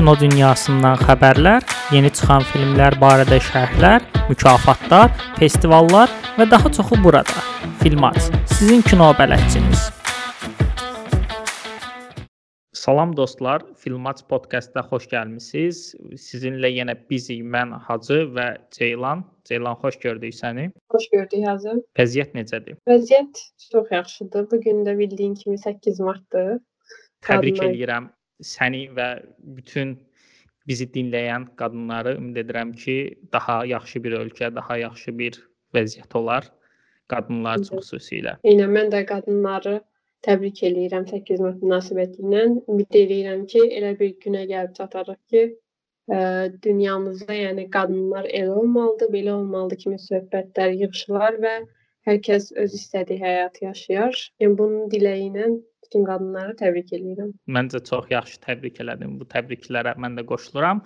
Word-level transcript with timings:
kino 0.00 0.14
dünyasından 0.16 0.96
xəbərlər, 0.96 1.64
yeni 1.92 2.08
çıxan 2.16 2.40
filmlər 2.48 2.94
barədə 3.02 3.36
şərhlər, 3.44 4.00
mükafatlar, 4.30 5.10
festivallar 5.36 6.08
və 6.38 6.46
daha 6.48 6.70
çoxu 6.72 6.96
burada. 7.04 7.42
Filmat, 7.82 8.16
sizin 8.48 8.80
kino 8.86 9.10
bələdçiniz. 9.18 9.90
Salam 12.80 13.12
dostlar, 13.18 13.66
Filmat 13.76 14.22
podkastda 14.32 14.86
xoş 14.88 15.10
gəlmisiniz. 15.10 15.82
Sizinlə 16.22 16.70
yenə 16.72 16.94
bizik 17.12 17.42
mən 17.56 17.74
Hacı 17.84 18.22
və 18.38 18.46
Ceylan. 18.72 19.26
Ceylan 19.44 19.76
xoş 19.82 19.98
gördük 20.06 20.32
səni. 20.38 20.70
Xoş 20.94 21.10
gördük 21.12 21.44
Hacı. 21.44 21.74
Vəziyyət 22.00 22.32
necədir? 22.38 22.80
Vəziyyət 22.88 23.44
çox 23.66 23.92
yaxşıdır. 23.98 24.48
Bu 24.48 24.62
gün 24.64 24.80
də 24.88 24.96
bildiyin 25.02 25.36
kimi 25.42 25.60
8 25.60 26.00
martdır. 26.00 26.56
Təbrik 27.20 27.60
Qadınlar... 27.60 27.74
eləyirəm 27.74 28.08
səni 28.46 28.86
və 28.96 29.08
bütün 29.58 29.96
bizi 30.68 30.86
dinləyən 30.94 31.48
qadınları 31.60 32.16
ümid 32.20 32.40
edirəm 32.44 32.72
ki, 32.72 32.96
daha 33.32 33.64
yaxşı 33.66 34.02
bir 34.04 34.16
ölkə, 34.22 34.54
daha 34.54 34.76
yaxşı 34.84 35.16
bir 35.18 35.38
vəziyyət 35.74 36.16
olar 36.20 36.50
qadınlar 37.10 37.62
çox 37.68 37.88
xüsusilə. 37.88 38.36
Eynən 38.46 38.70
mən 38.76 38.92
də 38.94 39.02
qadınları 39.08 39.80
təbrik 40.26 40.62
eləyirəm 40.68 41.08
8 41.10 41.42
mart 41.46 41.64
münasibəti 41.64 42.22
ilə. 42.22 42.44
Ümid 42.70 43.00
eləyirəm 43.02 43.46
ki, 43.50 43.64
elə 43.78 43.96
bir 44.00 44.14
günə 44.24 44.44
gəlib 44.50 44.76
çatarıq 44.78 45.18
ki, 45.32 45.44
ə, 46.12 46.20
dünyamızda, 46.66 47.34
yəni 47.34 47.66
qadınlar 47.76 48.28
elə 48.28 48.54
olmalıdır, 48.62 49.12
belə 49.16 49.34
olmalıdır 49.38 49.82
kimi 49.84 50.00
söhbətlər 50.04 50.76
yığışılar 50.84 51.40
və 51.46 51.56
hər 52.08 52.20
kəs 52.28 52.50
öz 52.64 52.76
istədiyi 52.78 53.22
həyatı 53.24 53.66
yaşayar. 53.66 54.22
Yəni 54.42 54.58
bunun 54.60 54.92
diləyi 54.92 55.30
ilə 55.30 55.50
bütün 55.90 56.06
qadınları 56.06 56.54
təbrik 56.54 56.92
edirəm. 56.94 57.32
Məncə 57.50 57.82
çox 57.84 58.06
yaxşı 58.10 58.38
təbrik 58.46 58.78
elədim. 58.80 59.18
Bu 59.18 59.26
təbriklərə 59.26 59.96
mən 59.98 60.14
də 60.18 60.24
qoşuluram. 60.26 60.84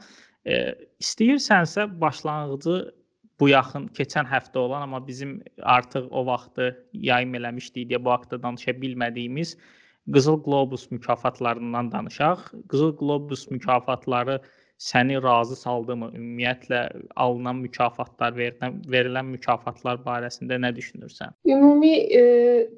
E, 0.48 0.73
istəyirsənsə 1.04 1.84
başlanğıcı 2.01 2.76
bu 3.40 3.48
yaxın 3.51 3.88
keçən 3.98 4.24
həftə 4.30 4.59
olan 4.59 4.87
amma 4.87 5.06
bizim 5.06 5.42
artıq 5.60 6.09
o 6.10 6.24
vaxtı 6.26 6.70
yayım 6.92 7.34
eləmişdik 7.34 7.90
deyə 7.90 8.01
bu 8.04 8.14
haqqda 8.14 8.40
danışa 8.42 8.73
bilmədiyimiz 8.80 9.56
Qızıl 10.12 10.42
Qlobus 10.45 10.90
mükafatlarından 10.90 11.92
danışaq. 11.92 12.38
Qızıl 12.68 12.96
Qlobus 12.96 13.51
mükafatları 13.51 14.40
səni 14.80 15.20
razı 15.22 15.56
saldımı? 15.56 16.10
Ümumiyyətlə 16.18 16.80
alınan 17.16 17.62
mükafatlar, 17.64 18.34
verilən 18.38 18.80
verilən 18.94 19.30
mükafatlar 19.34 20.00
barəsində 20.06 20.58
nə 20.60 20.72
düşünürsən? 20.76 21.36
Ümumi 21.56 21.92
e, 22.20 22.24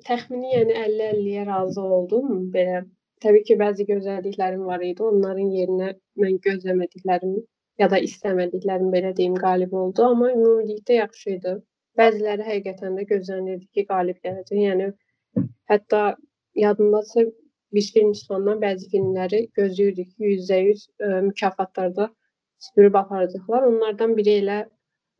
təxmini 0.08 0.52
yəni 0.54 0.76
50-50-yə 0.82 1.46
razı 1.46 1.82
oldum. 1.98 2.50
Belə 2.54 2.84
təbii 3.24 3.46
ki, 3.48 3.58
bəzi 3.62 3.88
gözlədiklərim 3.90 4.66
var 4.70 4.84
idi. 4.84 5.02
Onların 5.02 5.52
yerinə 5.60 5.94
mən 6.22 6.38
gözləmədiklərim 6.48 7.38
ya 7.80 7.88
da 7.92 8.00
istəmədiklərim 8.08 8.92
belə 8.92 9.14
deyim 9.16 9.34
qalib 9.40 9.74
oldu, 9.76 10.04
amma 10.10 10.30
ümumilikdə 10.34 11.00
yaxşı 11.00 11.34
idi. 11.38 11.56
Bəziləri 11.96 12.44
həqiqətən 12.44 12.96
də 12.98 13.08
gözlənilirdi 13.10 13.66
ki, 13.72 13.86
qalib 13.90 14.20
gələcək. 14.24 14.60
Yəni 14.60 14.92
hətta 15.72 16.02
yadımdasa 16.56 17.24
biz 17.74 17.92
film 17.94 18.12
çıxandan 18.18 18.62
bəzi 18.62 18.88
filmləri 18.92 19.40
gözləyirdik 19.58 20.08
ki, 20.14 20.32
%100 20.36 20.86
ə, 20.86 21.08
e, 21.08 21.20
mükafatlarda 21.28 22.08
süpürüb 22.66 22.98
aparacaqlar. 23.02 23.68
Onlardan 23.70 24.16
biri 24.18 24.38
elə 24.42 24.58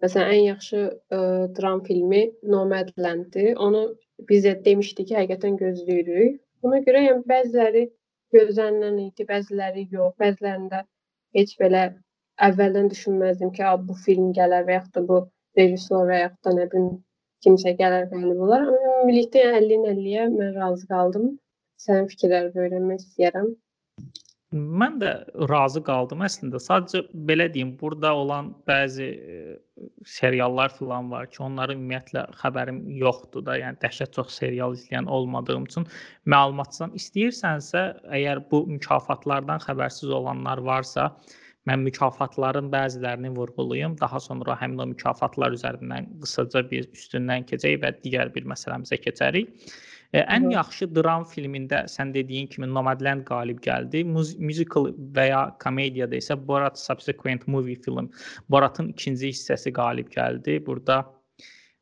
məsələn 0.04 0.32
ən 0.36 0.42
yaxşı 0.46 0.80
ə, 0.86 1.18
e, 1.18 1.20
dram 1.58 1.82
filmi 1.88 2.22
Nomadland-dir. 2.54 3.54
Onu 3.66 3.84
biz 4.30 4.44
də 4.48 4.56
demişdik 4.64 5.08
ki, 5.08 5.18
həqiqətən 5.20 5.56
gözləyirik. 5.62 6.40
Buna 6.62 6.82
görə 6.88 7.04
yəni 7.08 7.24
bəziləri 7.32 7.86
gözlənilən 8.34 9.00
idi, 9.08 9.26
bəziləri 9.32 9.88
yox. 9.96 10.14
Bəzilərində 10.22 10.84
heç 11.38 11.56
belə 11.60 11.82
əvvəldən 12.48 12.92
düşünməzdim 12.92 13.52
ki, 13.56 13.64
bu 13.88 13.98
film 14.06 14.30
gələr 14.38 14.68
və 14.68 14.78
yaxud 14.78 14.94
da 15.00 15.04
bu 15.10 15.20
rejissor 15.58 16.08
və 16.10 16.22
yaxud 16.22 16.48
da 16.48 16.54
nə 16.60 16.68
bilim 16.72 16.94
kimsə 17.44 17.74
gələr 17.80 18.08
qalib 18.12 18.40
olar. 18.46 18.64
Ümumilikdə 18.76 19.44
50-nin 19.58 19.90
50-yə 19.92 20.28
mən 20.32 20.54
razı 20.60 20.88
qaldım. 20.92 21.28
Sənin 21.82 22.08
fikirlərini 22.12 22.64
öyrənmək 22.66 23.04
istəyirəm. 23.04 23.52
Mən 24.54 25.00
də 25.02 25.10
razı 25.50 25.80
qaldım 25.84 26.20
əslində. 26.22 26.60
Sadəcə 26.62 27.02
belə 27.28 27.48
deyim, 27.52 27.72
burada 27.80 28.12
olan 28.14 28.52
bəzi 28.68 29.06
e, 29.06 29.38
seriallar 30.06 30.70
filan 30.76 31.10
var 31.10 31.26
ki, 31.32 31.40
onların 31.42 31.80
ümumiyyətlə 31.80 32.22
xəbərim 32.42 32.78
yoxdur 33.00 33.42
da. 33.48 33.56
Yəni 33.58 33.80
dəhşət 33.82 34.14
çox 34.16 34.36
serial 34.38 34.76
izləyən 34.78 35.10
olmadığım 35.18 35.66
üçün 35.66 35.88
məlumatsan 36.30 36.94
istəyirsənsə, 37.00 37.82
əgər 38.20 38.44
bu 38.52 38.62
mükafatlardan 38.76 39.64
xəbərsiz 39.66 40.14
olanlar 40.20 40.62
varsa, 40.70 41.10
mən 41.66 41.82
mükafatların 41.88 42.70
bəzilərini 42.70 43.34
vurğulayım. 43.34 43.98
Daha 44.00 44.22
sonra 44.22 44.54
həmin 44.62 44.86
o 44.86 44.88
mükafatlar 44.94 45.58
üzərindən 45.58 46.12
qısaca 46.22 46.62
bir 46.70 46.86
üstündən 46.94 47.50
keçək 47.50 47.80
və 47.82 47.96
digər 48.06 48.30
bir 48.38 48.46
məsələmizə 48.54 49.02
keçərik. 49.02 49.50
Ən 50.14 50.50
yaxşı 50.52 50.88
dram 50.94 51.24
filmində 51.26 51.82
sən 51.90 52.12
dediyin 52.14 52.46
kimi 52.52 52.68
Nomadland 52.70 53.24
qalib 53.26 53.58
gəldi. 53.64 54.04
Musical 54.06 54.90
və 55.16 55.28
ya 55.30 55.42
komediyada 55.62 56.16
isə 56.16 56.36
Borat 56.48 56.78
Subsequent 56.78 57.46
Movie 57.46 57.76
film 57.84 58.10
Boratın 58.48 58.92
ikinci 58.94 59.32
hissəsi 59.32 59.72
qalib 59.72 60.10
gəldi. 60.14 60.60
Burada 60.66 61.04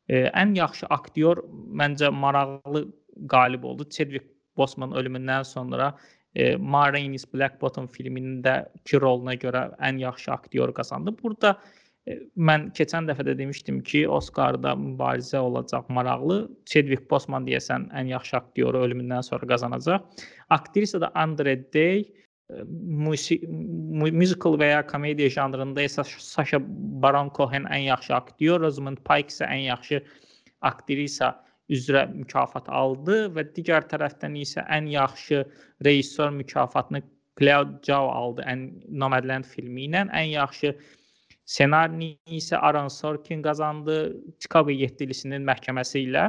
e, 0.08 0.26
ən 0.32 0.56
yaxşı 0.56 0.86
aktyor 0.90 1.44
məncə 1.82 2.10
maraqlı 2.10 2.86
qalib 3.30 3.64
oldu. 3.64 3.88
Chadwick 3.90 4.30
Boseman 4.56 4.92
ölümündən 4.92 5.44
sonra 5.44 5.94
e, 6.34 6.56
Ma 6.56 6.92
Rainey's 6.92 7.26
Black 7.34 7.60
Bottom 7.60 7.86
filmindəki 7.86 9.00
roluna 9.00 9.34
görə 9.34 9.68
ən 9.78 9.98
yaxşı 10.00 10.32
aktyor 10.32 10.74
qazandı. 10.74 11.16
Burada 11.22 11.58
Mən 12.36 12.66
keçən 12.76 13.06
dəfə 13.08 13.24
də 13.24 13.32
demişdim 13.38 13.78
ki, 13.88 14.02
Oskarda 14.12 14.74
mübarizə 14.76 15.40
olacaq 15.40 15.86
maraqlı. 15.88 16.42
Chadwick 16.68 17.06
Boseman 17.10 17.46
deyəsən 17.48 17.86
ən 17.96 18.10
yaxşı 18.12 18.36
aktyoru 18.42 18.82
ölümündən 18.84 19.24
sonra 19.24 19.48
qazanacaq. 19.48 20.04
Aktrisa 20.52 21.00
da 21.00 21.10
Andre 21.14 21.56
Day 21.72 22.04
musical 24.12 24.58
və 24.60 24.68
ya 24.68 24.82
komediya 24.86 25.30
janrında 25.32 25.86
isə 25.88 26.04
Sasha 26.04 26.60
Baron 27.04 27.30
Cohen 27.36 27.64
ən 27.72 27.86
yaxşı 27.86 28.14
aktyor, 28.18 28.60
Rosamund 28.60 29.00
Pike 29.08 29.32
isə 29.32 29.48
ən 29.48 29.64
yaxşı 29.70 30.02
aktrisa 30.60 31.30
üzrə 31.72 32.04
mükafat 32.12 32.68
aldı 32.68 33.30
və 33.32 33.46
digər 33.56 33.88
tərəfdən 33.88 34.36
isə 34.42 34.66
ən 34.68 34.90
yaxşı 34.92 35.40
rejissor 35.84 36.36
mükafatını 36.36 37.00
Claude 37.40 37.80
Zhao 37.86 38.10
aldı 38.12 38.44
ən 38.46 38.68
Nomadland 38.92 39.48
filmi 39.48 39.88
ilə. 39.88 40.04
Ən 40.12 40.28
yaxşı 40.36 40.74
Ssenarini 41.44 42.14
isə 42.32 42.56
Aaron 42.56 42.88
Sorkin 42.88 43.42
qazandı 43.44 43.96
Chicago 44.40 44.72
yetkilisinin 44.72 45.44
məhkəməsi 45.44 46.06
ilə. 46.08 46.28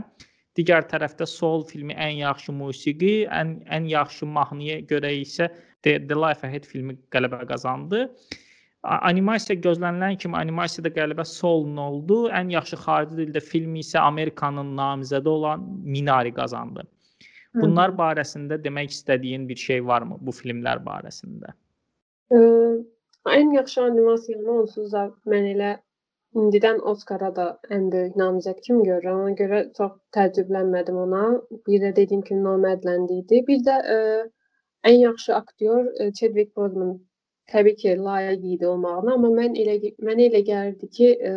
Digər 0.55 0.87
tərəfdə 0.91 1.27
Soul 1.27 1.63
filmi 1.67 1.95
ən 1.99 2.17
yaxşı 2.21 2.55
musiqi, 2.55 3.13
ən 3.27 3.57
ən 3.75 3.87
yaxşı 3.91 4.27
mahnıya 4.27 4.81
görə 4.89 5.11
isə 5.21 5.49
The, 5.83 5.99
The 6.07 6.15
Life 6.15 6.47
Ahead 6.47 6.67
filmi 6.67 6.97
qələbə 7.15 7.43
qazandı. 7.47 8.09
Animasiya 8.85 9.57
gözlənilən 9.63 10.17
kimi 10.21 10.37
animasiyada 10.37 10.91
qələbə 10.95 11.25
Soul-un 11.25 11.79
oldu. 11.81 12.25
Ən 12.29 12.51
yaxşı 12.53 12.79
xarici 12.83 13.19
dildə 13.21 13.41
film 13.43 13.75
isə 13.81 14.03
Amerikanın 14.03 14.75
namizədi 14.77 15.31
olan 15.31 15.63
Minari 15.83 16.33
qazandı. 16.35 16.83
Bunlar 17.55 17.95
barəsində 17.95 18.59
demək 18.63 18.91
istədiyin 18.91 19.47
bir 19.47 19.55
şey 19.55 19.79
varmı 19.87 20.19
bu 20.19 20.35
filmlər 20.35 20.83
barəsində? 20.83 21.55
Ə 22.35 22.39
Ən 23.33 23.53
yaxşı 23.55 23.81
animasiyanı 23.83 24.51
onsuz 24.59 24.93
da 24.93 25.03
mən 25.33 25.45
elə 25.53 25.71
indidən 26.41 26.79
Oskara 26.91 27.29
da 27.39 27.45
ən 27.77 27.87
böyük 27.95 28.17
namizəd 28.21 28.59
kimi 28.67 28.85
görürəm. 28.89 29.21
Ona 29.25 29.35
görə 29.41 29.61
çox 29.79 29.93
təəccüblənmədim 30.17 30.99
ona. 31.05 31.23
Bir 31.69 31.81
də 31.85 31.91
dediyim 32.01 32.23
kimi 32.29 32.43
Nomadland 32.47 33.13
idi. 33.19 33.41
Bir 33.49 33.63
də 33.69 33.77
ə, 33.97 33.99
ən 34.91 34.97
yaxşı 35.01 35.35
aktyor 35.39 35.85
ə, 35.87 36.11
Chadwick 36.19 36.55
Boseman 36.57 36.93
təbii 37.53 37.75
ki, 37.83 37.95
layiq 38.09 38.45
idi 38.55 38.67
olmağına, 38.73 39.17
amma 39.19 39.31
mən 39.41 39.57
elə 39.65 39.77
mənə 40.09 40.29
elə 40.31 40.43
gəlirdi 40.51 40.91
ki, 40.99 41.13
ə, 41.33 41.35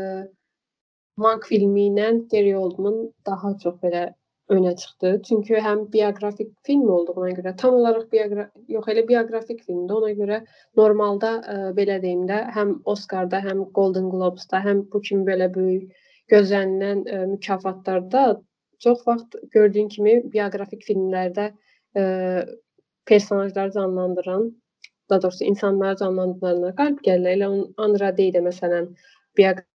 Mank 1.23 1.47
filmi 1.51 1.85
ilə 1.93 2.09
Gary 2.33 2.55
Oldman 2.59 2.97
daha 3.27 3.51
çox 3.63 3.77
belə 3.85 4.03
önə 4.49 4.73
çıxdı. 4.81 5.11
Çünki 5.29 5.61
həm 5.65 5.85
bioqrafik 5.93 6.51
film 6.67 6.89
olduğuna 6.89 7.31
görə, 7.37 7.55
tam 7.61 7.75
olaraq 7.79 8.07
bioqra 8.13 8.47
yox, 8.75 8.87
elə 8.93 9.05
bioqrafik 9.09 9.61
filmdir. 9.67 9.95
Ona 10.01 10.13
görə 10.21 10.39
normalda 10.81 11.33
ə, 11.39 11.57
e, 11.57 11.73
belə 11.77 11.99
deyim 12.03 12.25
də, 12.31 12.41
həm 12.57 12.77
Oscarda, 12.93 13.43
həm 13.45 13.67
Golden 13.77 14.09
Globes-da, 14.13 14.63
həm 14.65 14.87
bu 14.93 15.03
kimi 15.09 15.27
belə 15.29 15.51
böyük 15.55 15.93
gözlənilən 16.33 17.05
ə, 17.05 17.19
e, 17.19 17.27
mükafatlarda 17.35 18.25
çox 18.85 19.05
vaxt 19.07 19.37
gördüyün 19.53 19.93
kimi 19.95 20.17
bioqrafik 20.33 20.87
filmlərdə 20.89 21.51
ə, 21.51 22.01
e, 22.01 22.05
personajları 23.09 23.73
canlandıran, 23.77 24.51
daha 25.11 25.23
doğrusu 25.23 25.45
insanları 25.45 25.97
canlandıranlar 26.05 26.77
qalib 26.81 27.05
gəlirlər. 27.05 27.37
Elə 27.37 27.51
Andra 27.85 28.13
Day 28.17 28.33
də 28.33 28.45
məsələn 28.49 28.95
bioqrafik 29.37 29.69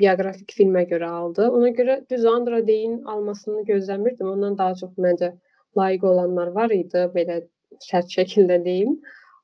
bioqrafik 0.00 0.52
filmə 0.56 0.82
görə 0.90 1.08
aldı. 1.20 1.48
Ona 1.50 1.68
görə 1.76 1.96
düz 2.10 2.24
Andra 2.26 2.60
Day-in 2.66 3.02
almasını 3.04 3.64
gözləmirdim. 3.68 4.28
Ondan 4.30 4.58
daha 4.58 4.74
çox 4.74 4.92
məncə 4.98 5.32
layiq 5.76 6.04
olanlar 6.06 6.52
var 6.56 6.70
idi, 6.74 7.04
belə 7.14 7.40
sərt 7.84 8.08
şəkildə 8.14 8.60
deyim. 8.64 8.98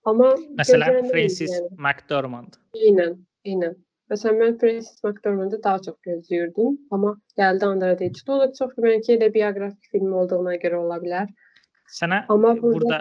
Amma 0.05 0.35
Məsələn, 0.35 0.59
gözlənilməyib 0.61 1.11
Francis 1.13 1.53
yəni. 1.57 1.71
McDormand. 1.87 2.59
Eynən, 2.77 3.15
eynən. 3.49 3.75
Məsələn, 4.13 4.37
mən 4.43 4.59
Francis 4.61 5.01
McDormand-ı 5.05 5.63
daha 5.65 5.79
çox 5.87 5.97
gözləyirdim, 6.07 6.75
amma 6.93 7.15
gəldi 7.41 7.65
Andra 7.65 7.99
Day 7.99 8.13
çıxdı. 8.13 8.33
O 8.33 8.41
da 8.43 8.51
çox 8.59 8.75
bəlkə 8.85 9.17
elə 9.17 9.31
bioqrafik 9.35 9.91
film 9.93 10.13
olduğuna 10.13 10.57
görə 10.65 10.77
ola 10.85 10.99
bilər. 11.01 11.31
Sənə 12.01 12.25
Amma 12.29 12.53
e, 12.57 12.63
burada- 12.63 12.81
burada 12.85 12.99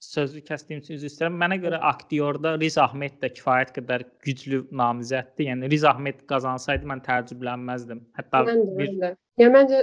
sözü 0.00 0.40
kəsdiyim 0.46 0.80
üçün 0.82 0.98
üzr 0.98 1.08
istəyirəm. 1.10 1.38
Mənə 1.42 1.58
görə 1.62 1.78
aktyorda 1.90 2.54
Riz 2.60 2.78
Ahmed 2.78 3.18
də 3.22 3.30
kifayət 3.34 3.72
qədər 3.78 4.04
güclü 4.26 4.60
namizəddir. 4.80 5.48
Yəni 5.50 5.70
Riz 5.72 5.84
Ahmed 5.90 6.20
qazansaydı 6.30 6.88
mən 6.90 7.02
təəccüblənməzdim. 7.06 8.02
Hətta 8.18 8.44
Mən 8.48 8.62
də, 8.66 8.76
bir 8.78 8.92
də. 9.02 9.12
Yəni 9.42 9.54
məncə 9.56 9.80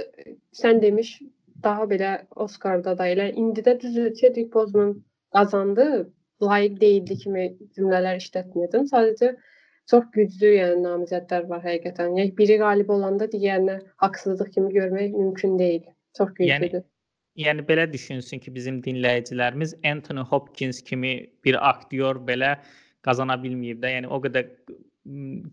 sən 0.60 0.80
demiş 0.84 1.18
daha 1.64 1.88
belə 1.92 2.12
Oscarda 2.46 2.96
da 2.98 3.08
elə 3.12 3.28
indidə 3.34 3.76
düzdür 3.80 4.14
Chadwick 4.20 4.52
Boseman 4.54 4.96
qazandı, 5.36 5.86
layiq 6.42 6.80
deyildi 6.80 7.18
kimi 7.24 7.46
cümlələr 7.76 8.20
işlətməyəcəm. 8.22 8.88
Sadəcə 8.92 9.34
çox 9.90 10.10
güclü 10.16 10.56
yəni 10.56 10.82
namizədlər 10.88 11.48
var 11.52 11.64
həqiqətən. 11.64 12.16
Yəni 12.20 12.36
biri 12.40 12.58
qalib 12.64 12.90
olanda 12.96 13.28
digərinə 13.32 13.80
haqsızlıq 14.04 14.52
kimi 14.56 14.72
görmək 14.80 15.16
mümkün 15.16 15.58
deyil. 15.58 15.84
Çox 16.18 16.32
Yəni 16.40 16.40
güclüdür. 16.40 16.82
Yəni 16.82 16.95
belə 17.36 17.92
düşünsün 17.92 18.38
ki, 18.38 18.54
bizim 18.54 18.80
dinləyicilərimiz 18.82 19.74
Anthony 19.84 20.20
Hopkins 20.20 20.82
kimi 20.82 21.30
bir 21.44 21.58
aktyor 21.68 22.16
belə 22.28 22.56
qazana 23.02 23.36
bilməyib 23.42 23.82
də. 23.82 23.92
Yəni 23.98 24.06
o 24.08 24.20
qədər 24.22 24.48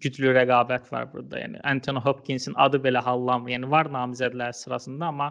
güclü 0.02 0.34
rəqabət 0.34 0.92
var 0.92 1.12
burada. 1.14 1.40
Yəni 1.40 1.60
Anthony 1.64 2.00
Hopkinsin 2.00 2.54
adı 2.58 2.78
belə 2.78 3.04
hallanmır. 3.04 3.52
Yəni 3.52 3.70
var 3.72 3.92
namizədlər 3.94 4.56
sırasında, 4.58 5.12
amma 5.12 5.30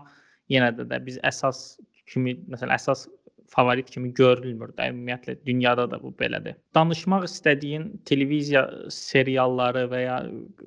yenə 0.51 0.71
də 0.77 0.87
də 0.91 1.01
biz 1.07 1.19
əsas 1.27 1.81
kimi, 2.07 2.37
məsələn, 2.53 2.75
əsas 2.77 3.09
favorit 3.53 3.91
kimi 3.91 4.13
görülmür 4.17 4.73
də. 4.77 4.89
Ümumiyyətlə 4.93 5.37
dünyada 5.47 5.89
da 5.91 5.99
bu 6.03 6.13
belədir. 6.19 6.57
Danışmaq 6.75 7.27
istədiyin 7.29 7.89
televiziya 8.09 8.65
serialları 8.93 9.87
və 9.93 10.05
ya 10.05 10.21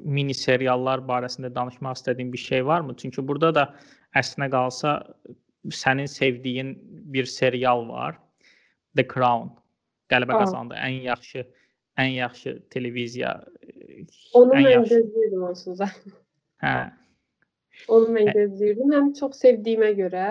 mini 0.03 0.35
seriallar 0.37 1.03
barəsində 1.07 1.53
danışmaq 1.55 1.97
istədiyin 1.99 2.33
bir 2.33 2.43
şey 2.43 2.65
varmı? 2.65 2.95
Çünki 3.01 3.25
burada 3.27 3.53
da 3.55 3.65
əslinə 4.15 4.51
qalsa 4.53 4.99
sənin 5.71 6.05
sevdiyin 6.05 6.75
bir 7.13 7.25
serial 7.25 7.87
var. 7.89 8.19
The 8.95 9.07
Crown. 9.07 9.53
Qələbə 10.11 10.37
qazandı. 10.39 10.75
Ən 10.77 11.01
yaxşı 11.09 11.45
ən 11.97 12.11
yaxşı 12.17 12.59
televiziya 12.69 13.31
e, 13.63 14.03
Onu 14.33 14.53
ən 14.53 14.63
mən 14.65 14.71
yaxşı. 14.71 14.99
gözləyirdim 14.99 15.43
onsuz 15.49 15.79
da. 15.79 15.89
Hə. 16.63 16.75
Onu 17.87 18.11
mən 18.17 18.31
gözləyirdim. 18.35 18.91
Həm 18.95 19.11
çox 19.19 19.39
sevdiyimə 19.43 19.91
görə, 19.99 20.27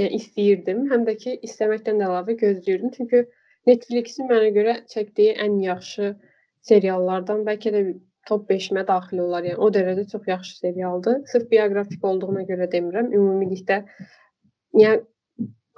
yəni 0.00 0.20
istəyirdim, 0.20 0.86
həm 0.92 1.04
də 1.08 1.16
ki, 1.22 1.36
istəməkdən 1.48 2.00
də 2.00 2.08
əlavə 2.08 2.36
gözləyirdim. 2.42 2.92
Çünki 2.96 3.24
Netflix-in 3.68 4.28
mənə 4.32 4.50
görə 4.56 4.76
çəkdiyi 4.92 5.36
ən 5.44 5.58
yaxşı 5.64 6.14
seriallardan 6.68 7.44
bəlkə 7.48 7.72
də 7.74 7.82
top 8.28 8.48
5-mə 8.50 8.84
daxil 8.88 9.22
olar. 9.24 9.44
Yəni 9.48 9.60
o 9.64 9.70
dərəcədə 9.72 10.08
çox 10.12 10.28
yaxşı 10.28 10.56
serialdır. 10.58 11.20
Sırf 11.32 11.50
bioqrafik 11.52 12.04
olduğuna 12.04 12.44
görə 12.48 12.68
demirəm. 12.72 13.12
Ümumilikdə 13.16 13.82
yəni 14.76 15.04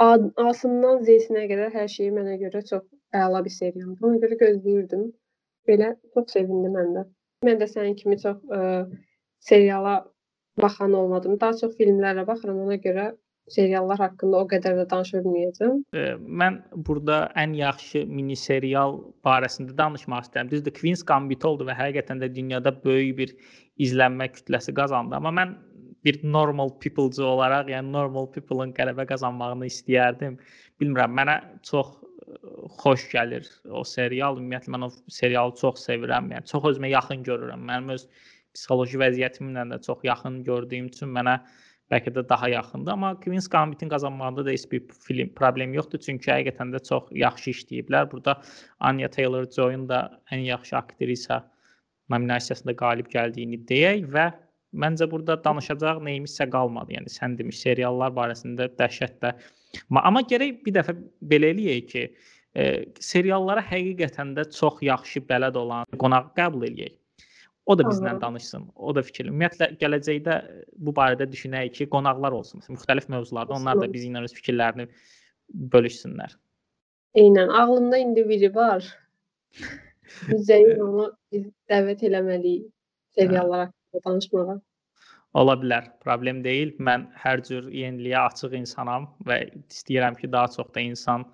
A-sından 0.01 1.03
Z-sinə 1.05 1.45
qədər 1.51 1.75
hər 1.75 1.89
şeyi 1.93 2.13
mənə 2.17 2.39
görə 2.41 2.63
çox 2.69 2.87
əla 3.13 3.43
bir 3.45 3.53
serialdır. 3.53 4.05
Ona 4.09 4.21
görə 4.23 4.39
gözləyirdim. 4.41 5.03
Belə 5.69 5.91
çox 6.15 6.33
sevindim 6.37 6.77
mən 6.79 6.95
də. 6.97 7.03
Mən 7.45 7.61
də 7.61 7.69
sənin 7.69 7.97
kimi 7.99 8.17
çox 8.23 8.39
ə, 8.49 8.87
seriala 9.45 9.99
baxan 10.61 10.97
olmadım. 10.97 11.37
Daha 11.41 11.59
çox 11.61 11.77
filmlərə 11.77 12.25
baxıram. 12.27 12.63
Ona 12.65 12.79
görə 12.81 13.11
seriallar 13.51 13.99
haqqında 14.01 14.41
o 14.41 14.49
qədər 14.49 14.77
də 14.79 14.85
danışa 14.91 15.21
bilməyəcəm. 15.25 15.81
E, 15.97 16.05
Mən 16.43 16.61
burada 16.89 17.21
ən 17.41 17.55
yaxşı 17.59 18.05
mini 18.07 18.37
serial 18.39 18.99
barəsində 19.27 19.77
danışmaq 19.79 20.27
istəyirəm. 20.27 20.53
Düzdür, 20.53 20.75
Queen's 20.77 21.03
Gambit 21.07 21.45
oldu 21.45 21.67
və 21.69 21.77
həqiqətən 21.79 22.23
də 22.23 22.31
dünyada 22.35 22.73
böyük 22.85 23.17
bir 23.19 23.35
izlənmə 23.87 24.31
kütləsi 24.37 24.75
qazandı. 24.77 25.19
Amma 25.19 25.35
mən 25.41 25.57
bir 26.05 26.21
normal 26.25 26.73
people'cu 26.81 27.25
olaraq, 27.25 27.71
yəni 27.75 27.93
normal 27.93 28.31
people-ın 28.35 28.75
qələbə 28.77 29.07
qazanmağını 29.11 29.69
istəyərdim. 29.71 30.39
Bilmirəm, 30.81 31.17
mənə 31.19 31.39
çox 31.67 31.97
xoş 32.81 33.09
gəlir 33.13 33.49
o 33.71 33.85
serial. 33.85 34.39
Ümumiyyətlə 34.41 34.75
mən 34.77 34.87
o 34.87 34.91
serialı 35.13 35.57
çox 35.61 35.87
sevirəm. 35.89 36.31
Yəni 36.35 36.51
çox 36.51 36.69
özümə 36.75 36.93
yaxın 36.93 37.25
görürəm. 37.27 37.65
Mənim 37.71 37.97
öz 37.97 38.07
psixoloji 38.55 39.01
vəziyyətimlə 39.03 39.67
də 39.75 39.81
çox 39.87 40.07
yaxın 40.07 40.41
gördüyüm 40.47 40.89
üçün 40.91 41.13
mənə 41.17 41.41
bəlkə 41.91 42.13
də 42.15 42.23
daha 42.29 42.49
yaxındır, 42.49 42.93
amma 42.93 43.09
Queen's 43.21 43.49
Gambit-in 43.51 43.89
qazanmağında 43.91 44.45
da 44.47 44.51
heç 44.51 44.67
bir 44.73 44.85
film 45.07 45.33
problem 45.35 45.75
yoxdur, 45.75 45.99
çünki 45.99 46.31
həqiqətən 46.31 46.71
də 46.75 46.83
çox 46.87 47.09
yaxşı 47.11 47.51
işləyiblər. 47.51 48.11
Burada 48.13 48.37
Anya 48.79 49.09
Taylor-Joy'un 49.11 49.89
da 49.89 50.05
ən 50.31 50.45
yaxşı 50.47 50.77
aktrisa 50.77 51.41
nominasiyasında 52.11 52.77
qalib 52.79 53.11
gəldiyini 53.11 53.59
deyək 53.67 54.07
və 54.15 54.31
məncə 54.73 55.09
burada 55.11 55.37
danışacaq 55.45 56.03
nəyimisə 56.07 56.47
qalmadı. 56.51 56.95
Yəni 56.99 57.13
sən 57.13 57.39
demiş 57.39 57.63
seriallar 57.65 58.13
barəsində 58.17 58.71
dəhşətlə 58.79 59.35
Ma- 59.89 60.03
amma 60.07 60.23
gərək 60.27 60.63
bir 60.65 60.75
dəfə 60.79 60.95
belə 61.33 61.53
eləyək 61.55 61.85
ki, 61.91 62.03
e, 62.55 62.65
seriallara 63.03 63.63
həqiqətən 63.63 64.35
də 64.39 64.47
çox 64.57 64.81
yaxşı 64.87 65.23
bələd 65.29 65.59
olan 65.61 66.01
qonaq 66.03 66.33
qəbul 66.39 66.67
eləyək. 66.71 66.97
O 67.71 67.77
da 67.79 67.85
bizlə 67.87 68.17
danışsın. 68.21 68.65
O 68.75 68.95
da 68.95 69.03
fikir. 69.07 69.29
Ümumiyyətlə 69.31 69.69
gələcəkdə 69.79 70.37
bu 70.75 70.95
barədə 70.97 71.29
düşünək 71.31 71.75
ki, 71.77 71.87
qonaqlar 71.93 72.35
olsun. 72.35 72.59
Məsələn, 72.59 72.79
müxtəlif 72.79 73.11
mövzularda 73.13 73.55
onlar 73.55 73.79
da 73.79 73.87
bizimlə 73.93 74.25
öz 74.27 74.35
fikirlərini 74.35 74.89
bölüşsünlər. 75.75 76.35
Eynən, 77.21 77.53
ağlımda 77.61 78.01
indi 78.01 78.27
biri 78.27 78.51
var. 78.55 78.87
Üzəyin 80.35 80.83
onu 80.83 81.13
biz 81.31 81.47
dəvət 81.71 82.03
eləməliyik 82.09 82.67
seriallar 83.15 83.69
haqqında 83.69 83.80
danışmağa. 84.05 84.61
Ola 85.41 85.55
bilər, 85.61 85.87
problem 86.03 86.43
deyil. 86.43 86.73
Mən 86.83 87.07
hər 87.23 87.43
cür 87.47 87.69
yeniliyə 87.71 88.25
açıq 88.33 88.57
insanam 88.59 89.07
və 89.29 89.45
istəyirəm 89.71 90.19
ki, 90.19 90.31
daha 90.33 90.51
çox 90.57 90.73
da 90.75 90.83
insan 90.83 91.27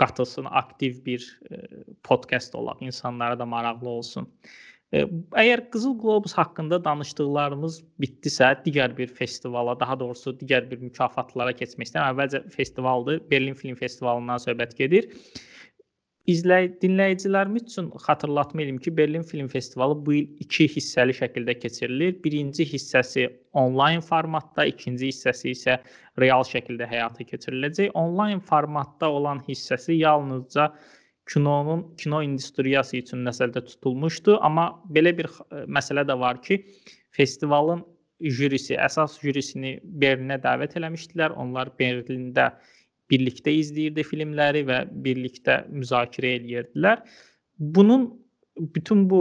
qatılsın, 0.00 0.46
aktiv 0.50 1.04
bir 1.04 1.26
e, 1.50 1.58
podkast 2.06 2.54
olaq, 2.54 2.78
insanlara 2.86 3.38
da 3.38 3.46
maraqlı 3.46 3.88
olsun. 3.88 4.28
E, 4.92 5.02
Əgər 5.42 5.66
Qızıl 5.74 5.98
Qlobus 6.00 6.36
haqqında 6.38 6.78
danışdıqlarımız 6.84 7.82
bitdisə, 8.00 8.54
digər 8.64 8.96
bir 8.96 9.10
festivala, 9.18 9.74
daha 9.80 9.98
doğrusu 10.00 10.36
digər 10.40 10.70
bir 10.70 10.80
mükafatlara 10.86 11.52
keçmək 11.58 11.90
istəyirəm. 11.90 12.14
Əvvəlcə 12.14 12.44
festivaldır, 12.54 13.20
Berlin 13.30 13.58
Film 13.58 13.76
Festivalından 13.82 14.42
söhbət 14.46 14.78
gedir. 14.78 15.10
İzləy 16.30 16.68
dinləyicilərimiz 16.82 17.64
üçün 17.70 17.88
xatırlatma 18.04 18.62
eləyim 18.62 18.78
ki, 18.84 18.92
Berlin 18.96 19.22
Film 19.26 19.48
Festivalı 19.48 19.96
bu 20.06 20.14
il 20.18 20.26
2 20.44 20.66
hissəli 20.76 21.14
şəkildə 21.16 21.56
keçirilir. 21.62 22.16
Birinci 22.24 22.66
hissəsi 22.68 23.26
onlayn 23.62 24.04
formatda, 24.04 24.66
ikinci 24.68 25.08
hissəsi 25.10 25.54
isə 25.56 25.78
real 26.20 26.44
şəkildə 26.46 26.88
həyata 26.90 27.26
keçiriləcək. 27.32 27.94
Onlayn 27.98 28.42
formatda 28.50 29.10
olan 29.10 29.40
hissəsi 29.48 29.96
yalnızca 30.00 30.68
kinonun 31.32 31.86
kino 32.00 32.20
industriyası 32.26 32.98
üçün 33.00 33.24
nəzərdə 33.26 33.62
tutulmuşdu, 33.66 34.36
amma 34.46 34.70
belə 34.94 35.14
bir 35.16 35.30
ə, 35.30 35.64
məsələ 35.78 36.04
də 36.06 36.18
var 36.18 36.40
ki, 36.42 36.60
festivalın 37.16 37.84
jürisi, 38.20 38.76
əsas 38.76 39.16
jürisini 39.22 39.78
Berlinə 40.02 40.38
dəvət 40.42 40.76
eləmişdilər. 40.80 41.34
Onlar 41.40 41.72
Berlində 41.80 42.50
birlikdə 43.10 43.52
izləyirdi 43.60 44.04
filmləri 44.06 44.64
və 44.68 44.84
birlikdə 45.04 45.64
müzakirə 45.72 46.36
eləyirdilər. 46.38 47.02
Bunun 47.58 48.08
bütün 48.74 49.06
bu 49.10 49.20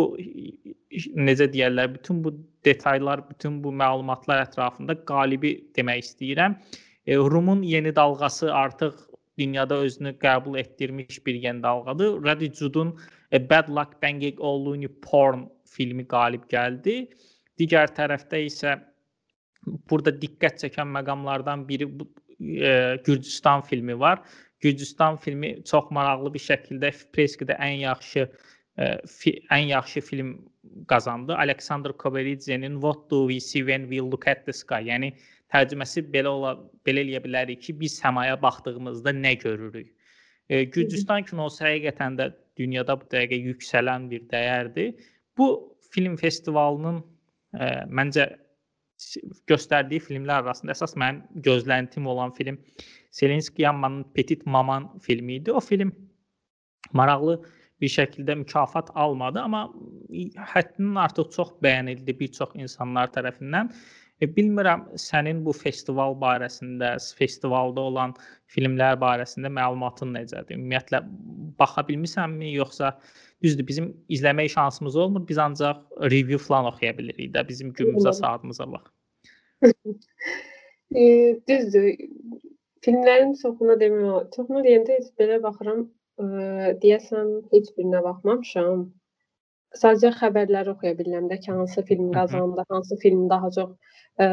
necə 1.16 1.48
deyirlər, 1.54 1.94
bütün 1.96 2.24
bu 2.24 2.34
detallar, 2.66 3.24
bütün 3.30 3.60
bu 3.64 3.72
məlumatlar 3.82 4.44
ətrafında 4.48 4.96
qalibi 5.10 5.54
demək 5.78 6.04
istəyirəm. 6.06 6.58
E, 7.06 7.16
Rumun 7.16 7.62
yeni 7.64 7.96
dalğası 7.96 8.54
artıq 8.54 8.94
dünyada 9.40 9.76
özünü 9.76 10.16
qəbul 10.24 10.60
etdirmiş 10.60 11.26
bir 11.26 11.36
yeni 11.36 11.64
dalğadır. 11.64 12.26
Radi 12.26 12.52
Judun 12.54 13.00
e, 13.32 13.50
Bad 13.50 13.70
Luck 13.70 14.02
Banging 14.04 14.40
Oluni 14.40 14.88
Porn 14.88 15.48
filmi 15.66 16.08
qalib 16.08 16.46
gəldi. 16.52 17.08
Digər 17.60 17.92
tərəfdə 17.96 18.44
isə 18.46 18.76
burada 19.90 20.12
diqqət 20.22 20.64
çəkən 20.64 20.90
məqamlardan 20.98 21.68
biri 21.68 21.88
e, 22.42 22.98
Gürcüstan 23.06 23.62
filmi 23.62 24.00
var. 24.00 24.22
Gürcüstan 24.60 25.18
filmi 25.18 25.64
çox 25.64 25.92
maraqlı 25.92 26.34
bir 26.34 26.44
şəkildə 26.44 26.92
Preskidə 27.16 27.58
ən 27.60 27.80
yaxşı 27.84 28.26
e, 28.78 28.98
fi, 29.08 29.36
ən 29.52 29.70
yaxşı 29.74 30.02
film 30.02 30.34
qazandı. 30.88 31.36
Alexander 31.36 31.92
Koberidze'nin 31.92 32.74
What 32.74 33.12
do 33.12 33.30
we 33.30 33.40
see 33.40 33.60
when 33.60 33.90
we 33.90 34.00
look 34.00 34.28
at 34.28 34.46
the 34.46 34.54
sky? 34.54 34.84
Yəni 34.92 35.14
tərcüməsi 35.54 36.04
belə 36.14 36.34
ola 36.34 36.58
belə 36.86 37.06
eləyə 37.06 37.24
bilərik 37.24 37.62
ki, 37.62 37.80
biz 37.80 38.00
səmaya 38.02 38.42
baxdığımızda 38.42 39.16
nə 39.16 39.34
görürük? 39.44 39.94
E, 40.50 40.64
Gürcüstan 40.64 41.24
kinosu 41.24 41.64
həqiqətən 41.64 42.20
də 42.20 42.32
dünyada 42.58 42.98
bu 43.00 43.08
dəqiqə 43.14 43.40
yüksələn 43.52 44.10
bir 44.12 44.28
dəyərdir. 44.32 44.94
Bu 45.38 45.50
film 45.94 46.18
festivalının 46.18 47.02
e, 47.54 47.66
məncə 47.88 48.28
göstərdiyi 49.50 50.02
filmlər 50.04 50.44
arasında 50.44 50.76
əsas 50.76 50.96
mənim 51.00 51.24
gözləntim 51.46 52.08
olan 52.10 52.34
film 52.38 52.60
Selenski 53.16 53.64
Yammanın 53.64 54.04
Petit 54.14 54.46
Maman 54.46 54.90
filmi 55.06 55.40
idi. 55.40 55.52
O 55.52 55.60
film 55.60 55.94
maraqlı 56.94 57.40
bir 57.82 57.92
şəkildə 57.94 58.36
mükafat 58.42 58.92
almadı, 58.96 59.40
amma 59.40 59.64
həddindən 60.54 61.00
artıq 61.06 61.32
çox 61.36 61.56
bəyənildi 61.64 62.16
bir 62.20 62.32
çox 62.36 62.56
insanlar 62.60 63.12
tərəfindən. 63.16 63.72
E, 64.20 64.28
bilmirəm 64.36 64.84
sənin 65.00 65.46
bu 65.46 65.54
festival 65.56 66.18
barəsində, 66.20 66.98
festivalda 67.16 67.86
olan 67.92 68.16
filmlər 68.52 69.00
barəsində 69.00 69.52
məlumatın 69.56 70.12
necədir? 70.18 70.60
Ümumiyyətlə 70.60 71.02
baxa 71.62 71.86
bilmisənmi, 71.88 72.52
yoxsa 72.58 72.98
düzdür 73.44 73.68
bizim 73.68 73.90
izləmək 74.12 74.52
şansımız 74.54 74.96
olmur, 74.96 75.28
biz 75.28 75.38
ancaq 75.38 75.84
review 76.02 76.38
falan 76.38 76.72
oxuya 76.74 76.98
bilirik 76.98 77.32
də 77.36 77.46
bizim 77.48 77.72
günümüzə, 77.74 78.14
saatımıza 78.14 78.68
bax. 78.72 78.84
e, 80.96 81.04
düzdür. 81.48 81.90
Filmlərin 82.86 83.36
çoxuna 83.42 83.76
demək, 83.80 84.30
çoxuna 84.36 84.64
deyəndə 84.64 85.00
heç 85.00 85.12
belə 85.20 85.42
baxıram, 85.44 85.84
ə, 86.20 86.26
deyəsən 86.84 87.34
heç 87.54 87.74
birinə 87.78 88.04
baxmamışam. 88.06 88.88
Sadəcə 89.80 90.14
xəbərləri 90.18 90.72
oxuya 90.74 90.96
bilirəm 90.98 91.28
də 91.32 91.40
ki, 91.44 91.52
hansı 91.52 91.84
film 91.86 92.12
qazandı, 92.16 92.64
hansı 92.70 92.98
film 93.04 93.28
daha 93.30 93.52
çox 93.56 93.76
ə, 94.20 94.30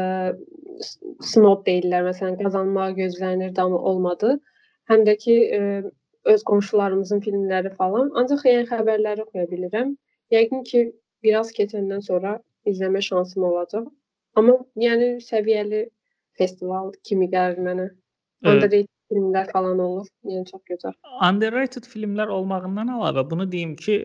snob 1.31 1.65
deyirlər, 1.67 2.07
məsələn, 2.07 2.39
qazanmağı 2.41 2.95
gözlənirdi, 3.01 3.61
amma 3.61 3.83
olmadı. 3.91 4.37
Həm 4.91 5.03
də 5.07 5.17
ki, 5.23 5.37
ə, 5.59 5.61
öz 6.33 6.43
qonşularımızın 6.49 7.21
filmləri 7.25 7.73
falan. 7.79 8.11
Ancaq 8.19 8.43
yəni 8.49 8.67
xəbərləri 8.71 9.25
oxuya 9.25 9.47
bilirəm. 9.51 9.93
Yəqin 10.35 10.63
ki, 10.69 10.83
biraz 11.23 11.53
keçəndən 11.55 12.03
sonra 12.05 12.37
izləmə 12.67 13.01
şansım 13.09 13.47
olacaq. 13.49 13.87
Amma 14.37 14.59
yəni 14.79 15.15
səviyyəli 15.23 15.87
festival 16.37 16.91
kimi 17.07 17.29
gəlir 17.31 17.63
mənə. 17.69 17.87
Underrated 18.45 18.93
filmlər 19.11 19.47
falan 19.51 19.79
olur. 19.81 20.09
Yəni 20.27 20.45
çox 20.51 20.61
gözəl. 20.69 20.95
Underrated 21.25 21.87
filmlər 21.89 22.31
olmağından 22.33 22.91
əlavə 22.97 23.23
bunu 23.29 23.47
deyim 23.51 23.75
ki, 23.79 23.97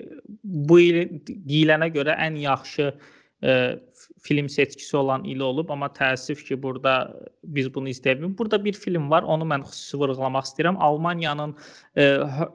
bu 0.42 0.78
il 0.80 1.00
deyilənə 1.26 1.90
görə 1.96 2.16
ən 2.26 2.38
yaxşı 2.40 2.92
ə, 3.42 3.56
film 4.22 4.48
seçkisi 4.48 4.96
olan 4.96 5.24
il 5.24 5.42
olub, 5.42 5.70
amma 5.74 5.88
təəssüf 5.96 6.44
ki, 6.46 6.58
burada 6.62 6.94
biz 7.56 7.68
bunu 7.74 7.90
izləyə 7.90 8.16
bilmirik. 8.18 8.38
Burada 8.38 8.60
bir 8.64 8.78
film 8.78 9.10
var, 9.10 9.26
onu 9.26 9.46
mən 9.50 9.66
xüsusi 9.66 10.00
vurğulamaq 10.02 10.46
istəyirəm. 10.48 10.78
Almaniyanın 10.88 11.56
ə, 11.98 12.06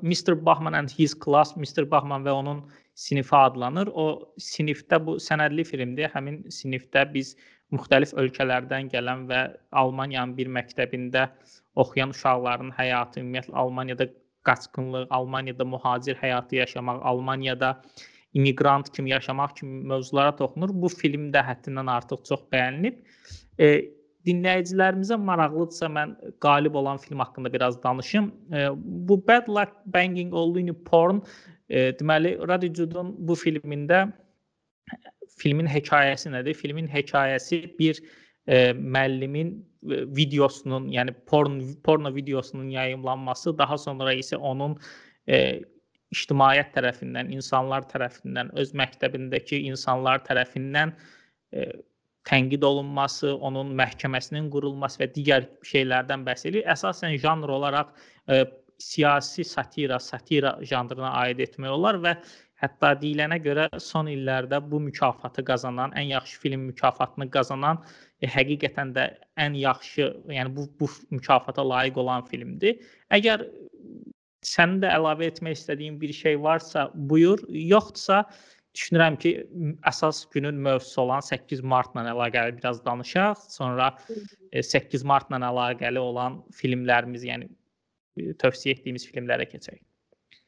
Mr. 0.02 0.38
Bachman 0.46 0.78
and 0.80 0.94
His 0.96 1.16
Class, 1.26 1.56
Mr. 1.60 1.86
Bachman 1.92 2.26
və 2.28 2.36
onun 2.40 2.64
sinifi 2.98 3.36
adlanır. 3.36 3.92
O 3.94 4.08
sinifdə 4.42 5.00
bu 5.06 5.18
sənədli 5.24 5.68
filmdir. 5.68 6.12
Həmin 6.16 6.44
sinifdə 6.54 7.06
biz 7.14 7.36
müxtəlif 7.76 8.16
ölkələrdən 8.16 8.92
gələn 8.94 9.28
və 9.30 9.42
Almaniyanın 9.76 10.38
bir 10.38 10.52
məktəbində 10.60 11.28
oxuyan 11.76 12.16
uşaqların 12.16 12.72
həyatı, 12.78 13.22
ümumiyyətlə 13.22 13.58
Almaniyada 13.64 14.08
qaçqınlıq, 14.48 15.10
Almaniyada 15.12 15.66
mühacir 15.68 16.16
həyatı 16.22 16.62
yaşamaq, 16.62 17.02
Almaniyada 17.12 17.74
immiqrant 18.38 18.90
kimi 18.96 19.10
yaşamaq 19.14 19.56
kimi 19.60 19.84
mövzulara 19.92 20.36
toxunur. 20.36 20.74
Bu 20.74 20.90
film 20.94 21.30
də 21.34 21.44
həddindən 21.50 21.92
artıq 21.92 22.24
çox 22.30 22.44
bəyənilib. 22.54 23.00
E, 23.60 23.68
dinləyicilərimizə 24.28 25.18
maraqlıdırsa 25.30 25.90
mən 25.98 26.16
qalib 26.44 26.76
olan 26.76 27.00
film 27.04 27.24
haqqında 27.24 27.54
biraz 27.54 27.82
danışım. 27.84 28.32
E, 28.54 28.68
bu 29.10 29.20
Bad 29.28 29.48
Luck 29.48 29.74
Banging 29.86 30.34
All 30.34 30.56
Unicorn 30.64 31.22
e, 31.70 31.92
deməli 32.00 32.36
Radicudun 32.48 33.16
bu 33.28 33.36
filmində 33.36 34.08
filmin 35.38 35.68
hekayəsi 35.70 36.32
nədir? 36.34 36.58
Filmin 36.58 36.88
hekayəsi 36.92 37.62
bir 37.80 38.02
e, 38.48 38.74
müəllimin 38.74 39.54
e, 39.56 40.04
videosunun, 40.20 40.90
yəni 40.94 41.16
porn 41.30 41.60
porno 41.84 42.14
videosunun 42.16 42.70
yayımlanması, 42.76 43.58
daha 43.58 43.78
sonra 43.78 44.14
isə 44.14 44.38
onun 44.38 44.78
e, 45.28 45.62
ictimaiyyət 46.16 46.74
tərəfindən, 46.78 47.32
insanlar 47.36 47.86
tərəfindən, 47.92 48.54
öz 48.62 48.74
məktəbindəki 48.82 49.64
insanlar 49.68 50.24
tərəfindən 50.28 50.94
e, 51.52 51.68
tənqid 52.28 52.64
olunması, 52.68 53.34
onun 53.36 53.74
məhkəməsinin 53.80 54.50
qurulması 54.52 55.04
və 55.04 55.12
digər 55.16 55.48
şeylərdən 55.68 56.26
bəhs 56.28 56.48
edir. 56.50 56.66
Əsasən 56.72 57.18
janr 57.24 57.52
olaraq 57.58 57.94
e, 58.28 58.44
siyasi 58.84 59.44
satira, 59.48 60.00
satira 60.00 60.58
janrına 60.62 61.14
aid 61.24 61.40
etmək 61.44 61.72
olar 61.74 61.98
və 62.04 62.18
Hətta 62.58 62.96
deyilənə 62.98 63.38
görə 63.46 63.68
son 63.82 64.08
illərdə 64.10 64.58
bu 64.66 64.80
mükafatı 64.82 65.44
qazanan, 65.46 65.92
ən 65.94 66.10
yaxşı 66.10 66.40
film 66.42 66.64
mükafatını 66.72 67.28
qazanan 67.30 67.84
e, 68.22 68.30
həqiqətən 68.34 68.96
də 68.96 69.04
ən 69.44 69.58
yaxşı, 69.60 70.08
yəni 70.34 70.56
bu 70.56 70.66
bu 70.80 70.90
mükafata 71.14 71.66
layiq 71.70 72.00
olan 72.02 72.26
filmdir. 72.32 72.80
Əgər 73.14 73.46
sənin 74.48 74.82
də 74.84 74.92
əlavə 74.96 75.28
etmək 75.32 75.58
istədiyin 75.60 75.98
bir 76.02 76.14
şey 76.16 76.38
varsa, 76.44 76.88
buyur. 77.12 77.42
Yoxdursa, 77.50 78.24
düşünürəm 78.78 79.18
ki, 79.22 79.34
əsas 79.90 80.24
günün 80.34 80.60
mövzusu 80.68 81.02
olan 81.04 81.24
8 81.26 81.64
martla 81.74 82.06
əlaqəli 82.14 82.58
biraz 82.60 82.84
danışaq, 82.86 83.42
sonra 83.54 83.92
8 84.54 85.02
e, 85.02 85.08
martla 85.08 85.42
əlaqəli 85.50 86.02
olan 86.02 86.42
filmlərimiz, 86.60 87.26
yəni 87.28 87.50
e, 87.50 88.34
tövsiyə 88.44 88.78
etdiyimiz 88.78 89.08
filmlərə 89.10 89.50
keçək. 89.50 89.82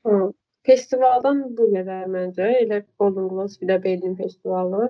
Hı. 0.07 0.29
Festivaldan 0.67 1.45
bu 1.57 1.69
qədər 1.73 2.09
məncə. 2.11 2.47
Elə 2.63 2.83
Golden 2.99 3.29
Globes, 3.31 3.57
bir 3.61 3.71
də 3.71 3.79
Berlin 3.83 4.15
festivalı. 4.19 4.89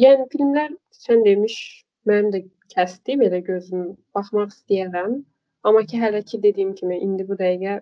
Yəni 0.00 0.26
filmlər 0.32 0.72
sən 0.96 1.22
demiş, 1.24 1.56
mənim 2.08 2.32
də 2.34 2.42
kəsdi 2.74 3.18
belə 3.20 3.42
gözüm 3.46 3.92
baxmaq 4.16 4.52
istəyirəm. 4.54 5.20
Amma 5.66 5.82
ki 5.90 6.00
hələ 6.02 6.22
ki 6.30 6.42
dediyim 6.42 6.74
kimi 6.78 6.98
indi 7.06 7.26
bu 7.28 7.38
dəqiqə 7.40 7.80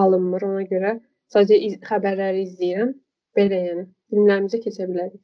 alınmır. 0.00 0.46
Ona 0.50 0.64
görə 0.72 0.96
sadəcə 1.34 1.60
iz 1.68 1.78
xəbərləri 1.90 2.42
izləyirəm. 2.48 2.90
Belə 3.38 3.60
yəni 3.68 3.86
filmlərimizə 4.10 4.60
keçə 4.66 4.88
bilərik. 4.90 5.22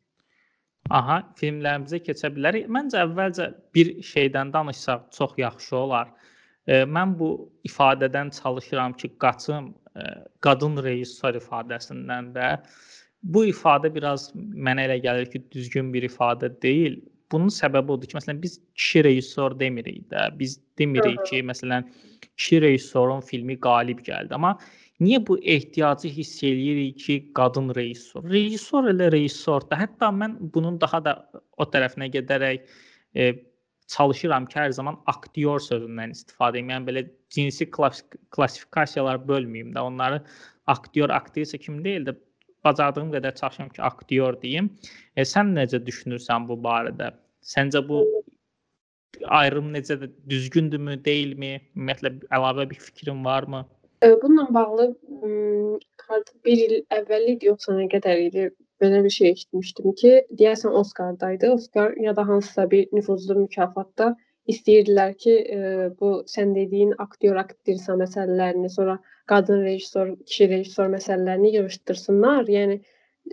Aha, 0.91 1.21
filmlərimizə 1.39 2.01
keçə 2.07 2.31
bilərik. 2.35 2.71
Məncə 2.77 3.05
əvvəlcə 3.05 3.51
bir 3.77 3.93
şeydən 4.13 4.55
danışsaq 4.55 5.11
çox 5.17 5.37
yaxşı 5.39 5.77
olar. 5.77 6.09
E, 6.67 6.83
mən 6.97 7.15
bu 7.19 7.31
ifadədən 7.69 8.33
çalışıram 8.39 8.97
ki, 8.99 9.13
qaçım 9.23 9.71
qadın 10.45 10.79
rejissor 10.85 11.39
ifadəsindən 11.39 12.33
də 12.37 12.51
bu 13.23 13.45
ifadə 13.51 13.91
biraz 13.93 14.31
mənə 14.37 14.87
elə 14.89 14.99
gəlir 15.05 15.31
ki, 15.33 15.43
düzgün 15.53 15.93
bir 15.95 16.07
ifadə 16.09 16.51
deyil. 16.63 17.01
Bunun 17.33 17.53
səbəbi 17.55 17.95
odur 17.95 18.11
ki, 18.11 18.17
məsələn 18.19 18.41
biz 18.43 18.59
kişi 18.75 19.05
rejissor 19.07 19.55
demirik 19.61 20.07
də. 20.11 20.29
Biz 20.39 20.57
demirik 20.79 21.21
ki, 21.29 21.43
məsələn 21.47 21.87
kişi 22.37 22.61
rejissorun 22.65 23.21
filmi 23.27 23.59
qalib 23.61 24.01
gəldi. 24.07 24.35
Amma 24.35 24.57
niyə 25.01 25.21
bu 25.27 25.39
ehtiyacı 25.39 26.11
hiss 26.17 26.43
eləyirik 26.47 26.99
ki, 27.05 27.19
qadın 27.39 27.71
rejissor? 27.77 28.27
Rejissor 28.31 28.91
elə 28.93 29.11
rejissordur. 29.15 29.79
Hətta 29.79 30.11
mən 30.23 30.37
bunun 30.55 30.81
daha 30.81 31.05
da 31.05 31.15
o 31.57 31.69
tərəfinə 31.71 32.11
gedərək 32.17 32.67
e, 33.15 33.31
çalışıram 33.91 34.47
ki, 34.51 34.59
hər 34.59 34.75
zaman 34.77 34.99
aktyor 35.11 35.63
sözündən 35.63 36.17
istifadə 36.17 36.59
edeyim. 36.59 36.75
Yəni 36.75 36.91
belə 36.91 37.05
cinsi 37.35 37.69
klassifikasiyalar 37.71 39.23
bölməyim 39.31 39.71
də. 39.77 39.87
Onları 39.87 40.23
aktyor, 40.71 41.15
aktrisa 41.15 41.59
kimi 41.59 41.85
deyil 41.85 42.11
də 42.11 42.17
bacardığım 42.65 43.13
qədər 43.15 43.35
çalışıram 43.41 43.69
ki, 43.75 43.83
aktyor 43.83 44.41
deyim. 44.43 44.71
E, 45.17 45.27
sən 45.33 45.55
necə 45.57 45.83
düşünürsən 45.87 46.49
bu 46.49 46.59
barədə? 46.69 47.13
Səncə 47.55 47.83
bu 47.89 48.05
ayrım 49.41 49.75
necə 49.75 49.99
düzgündürmü, 50.31 50.99
deyilmi? 51.05 51.53
Ümumiyyətlə 51.77 52.15
əlavə 52.39 52.71
bir 52.71 52.81
fikrin 52.89 53.25
varmı? 53.25 53.67
Bununla 54.23 54.47
bağlı 54.55 54.85
artıq 56.09 56.37
bir 56.45 56.67
il 56.67 56.77
əvvəl 56.97 57.33
idi, 57.35 57.51
yoxsa 57.53 57.77
nə 57.77 57.87
qədər 57.93 58.27
idi? 58.29 58.51
belə 58.81 59.05
bir 59.05 59.13
şey 59.15 59.31
eşitmişdim 59.35 59.93
ki, 60.03 60.13
deyəsən 60.41 60.77
Oscar-daydı. 60.81 61.53
Oscar 61.53 61.97
ya 61.97 62.17
da 62.17 62.29
hansısa 62.29 62.71
bir 62.71 62.89
nüfuzlu 62.93 63.35
mükafatda 63.43 64.17
istəyirdilər 64.49 65.15
ki, 65.25 65.35
e, 65.57 65.59
bu 66.01 66.13
sən 66.35 66.55
dediyin 66.57 66.95
aktyor, 67.05 67.37
aktrisa 67.45 67.97
məsələlərini, 68.01 68.71
sonra 68.77 68.99
qadın 69.31 69.63
rejissor, 69.65 70.15
kişi 70.29 70.49
rejissor 70.55 70.91
məsələlərini 70.95 71.53
yığışdırsınlar. 71.57 72.49
Yəni 72.57 72.81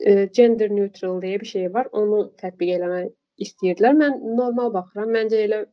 e, 0.09 0.25
gender 0.39 0.73
neutral 0.73 1.21
deyə 1.23 1.39
bir 1.41 1.51
şey 1.53 1.71
var. 1.73 1.89
Onu 2.01 2.21
tətbiq 2.41 2.75
eləmək 2.77 3.09
istəyirdilər. 3.47 3.97
Mən 4.03 4.21
normal 4.37 4.71
baxıram. 4.75 5.11
Məncə 5.15 5.41
elə 5.47 5.63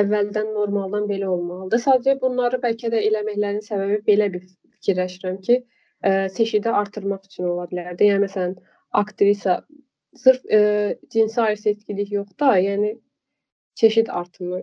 əvvəldən 0.00 0.52
normaldan 0.56 1.08
belə 1.10 1.30
olmalıdır. 1.30 1.82
Sadəcə 1.86 2.18
bunları 2.22 2.60
bəlkə 2.64 2.90
də 2.94 3.02
eləməklərinin 3.08 3.64
səbəbi 3.68 4.02
belə 4.08 4.30
bir 4.34 4.44
fikirləşirəm 4.48 5.40
ki, 5.46 5.60
ə, 5.60 6.10
e, 6.10 6.28
seçidə 6.36 6.74
artırmaq 6.82 7.26
üçün 7.30 7.50
ola 7.52 7.66
bilərdi. 7.70 8.10
Yəni 8.10 8.26
məsələn, 8.26 8.56
aktrisa 9.02 9.60
sırf 10.14 10.44
e, 10.50 10.98
cinsi 11.10 11.40
ayrıseçkilik 11.40 12.12
yox 12.12 12.38
da, 12.40 12.54
yəni 12.58 12.94
çeşid 13.74 14.08
artımı. 14.08 14.62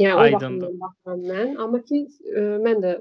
Yəni 0.00 0.14
o 0.16 0.32
baxımdan 0.34 0.78
baxıram 0.80 1.24
mən, 1.30 1.56
amma 1.62 1.82
ki 1.88 2.06
e, 2.32 2.44
mən 2.66 2.80
də 2.84 2.94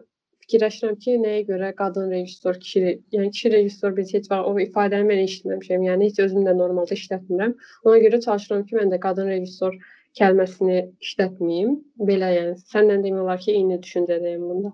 fikirləşirəm 0.51 0.98
ki, 1.00 1.15
nəyə 1.24 1.43
görə 1.48 1.72
qadın 1.77 2.12
rejissor, 2.12 2.60
kişi, 2.60 3.00
yəni 3.15 3.31
kişi 3.31 3.51
rejissor 3.53 3.96
biz 3.98 4.13
heç 4.13 4.27
vaxt 4.31 4.50
o 4.50 4.60
ifadəni 4.60 5.08
mən 5.08 5.24
eşitməmişəm. 5.24 5.86
Yəni 5.88 6.10
heç 6.10 6.20
özüm 6.25 6.46
də 6.46 6.55
normalda 6.58 6.98
işlətmirəm. 6.98 7.55
Ona 7.88 8.01
görə 8.03 8.22
çalışıram 8.25 8.65
ki, 8.67 8.75
mən 8.75 8.91
də 8.91 9.00
qadın 9.00 9.31
rejissor 9.31 9.77
kəlməsini 10.20 10.81
işlətməyim. 11.00 11.77
Belə 12.10 12.34
yəni 12.36 12.58
səndən 12.74 13.05
demək 13.05 13.24
olar 13.24 13.39
ki, 13.39 13.55
eyni 13.55 13.79
düşüncədəyəm 13.86 14.43
bunda. 14.50 14.74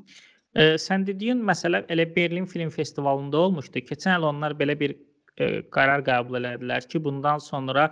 E, 0.57 0.73
sən 0.81 1.05
dediyin 1.05 1.43
məsələ 1.45 1.83
elə 1.93 2.07
Berlin 2.15 2.49
Film 2.49 2.73
Festivalında 2.73 3.37
olmuşdu. 3.37 3.85
Keçən 3.85 4.17
il 4.17 4.25
onlar 4.31 4.57
belə 4.57 4.77
bir 4.79 4.95
e, 5.37 5.61
qərar 5.73 6.01
qəbul 6.07 6.41
elədilər 6.41 6.89
ki, 6.89 7.03
bundan 7.03 7.43
sonra 7.43 7.91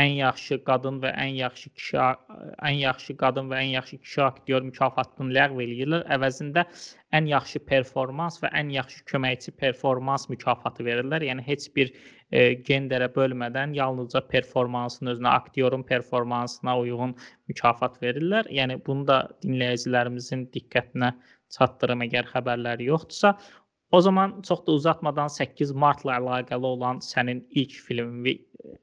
ən 0.00 0.14
yaxşı 0.16 0.56
qadın 0.64 1.00
və 1.02 1.10
ən 1.20 1.34
yaxşı 1.36 1.70
kişi 1.76 1.96
ən 1.98 2.76
yaxşı 2.80 3.16
qadın 3.20 3.50
və 3.50 3.58
ən 3.60 3.72
yaxşı 3.74 3.98
kişi 4.04 4.22
aktyor 4.24 4.62
mükafatını 4.68 5.34
ləğv 5.36 5.60
eləyirlər. 5.64 6.06
Əvəzində 6.16 6.64
ən 7.12 7.28
yaxşı 7.28 7.60
performans 7.68 8.40
və 8.42 8.52
ən 8.60 8.72
yaxşı 8.72 9.04
köməkçi 9.12 9.52
performans 9.60 10.28
mükafatı 10.32 10.86
verirlər. 10.88 11.26
Yəni 11.28 11.44
heç 11.46 11.68
bir 11.76 11.92
e, 12.30 12.54
genderə 12.70 13.10
bölmədən 13.12 13.76
yalnızca 13.76 14.24
performansın 14.32 15.12
özünə, 15.12 15.36
aktyorun 15.42 15.84
performansına 15.92 16.78
uyğun 16.80 17.14
mükafat 17.52 18.00
verirlər. 18.02 18.48
Yəni 18.48 18.80
bunu 18.86 19.06
da 19.12 19.20
dinləyicilərimizin 19.44 20.48
diqqətinə 20.56 21.12
çatdırım 21.52 22.06
əgər 22.08 22.32
xəbərləri 22.32 22.88
yoxdursa. 22.88 23.36
O 23.92 24.00
zaman 24.00 24.42
çox 24.42 24.66
da 24.66 24.72
uzatmadan 24.72 25.28
8 25.28 25.72
martla 25.72 26.14
əlaqəli 26.16 26.66
olan 26.66 27.00
sənin 27.04 27.42
ilk 27.50 27.74
filmini 27.88 28.38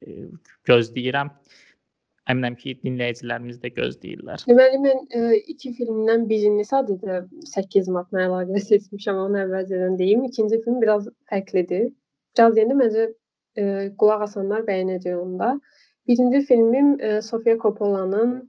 e, 0.05 0.27
gözləyirəm. 0.69 1.31
Əminəm 2.29 2.57
ki, 2.59 2.75
dinləyicilərimiz 2.85 3.57
də 3.63 3.71
gözləyirlər. 3.73 4.43
Deməli 4.51 4.81
mən 4.83 4.99
ə, 5.07 5.21
e, 5.31 5.39
iki 5.53 5.71
filmdən 5.79 6.27
birini 6.29 6.65
sadəcə 6.69 7.23
8 7.53 7.89
martla 7.95 8.27
əlaqəli 8.27 8.61
seçmişəm, 8.67 9.23
onu 9.23 9.41
əvvəlcədən 9.47 9.97
deyim. 9.97 10.27
İkinci 10.29 10.61
film 10.67 10.77
biraz 10.85 11.09
fərqlidir. 11.31 11.89
Biraz 12.37 12.53
deyəndə 12.59 12.77
məncə 12.83 13.07
ə, 13.07 13.11
e, 13.57 13.65
qulaq 13.97 14.27
asanlar 14.27 14.61
bəyənəcək 14.69 15.17
onda. 15.17 15.55
Birinci 16.05 16.45
filmim 16.51 16.93
ə, 17.01 17.17
Sofia 17.25 17.57
Coppola'nın 17.57 18.39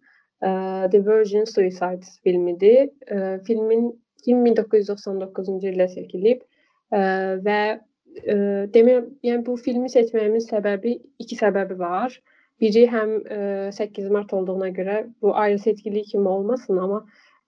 The 0.41 1.01
Virgin 1.05 1.45
Suicides 1.49 2.15
filmidir. 2.25 2.87
Ə, 3.09 3.41
filmin 3.49 3.91
1999-cu 4.29 5.59
ildə 5.73 5.89
çəkilib 5.97 6.45
və 6.91 7.61
ə, 7.77 8.37
demək, 8.75 9.09
yəni 9.27 9.45
bu 9.47 9.57
filmi 9.57 9.91
seçməyimin 9.93 10.45
səbəbi 10.45 10.97
iki 11.23 11.39
səbəbi 11.39 11.79
var. 11.79 12.15
Biri 12.61 12.87
həm 12.93 13.13
ə, 13.25 13.41
8 13.73 14.11
mart 14.13 14.33
olduğuna 14.37 14.71
görə 14.77 15.03
bu 15.23 15.35
ayrı 15.37 15.59
seçkilik 15.59 16.11
kimi 16.13 16.29
olmasın, 16.29 16.81
amma 16.83 17.05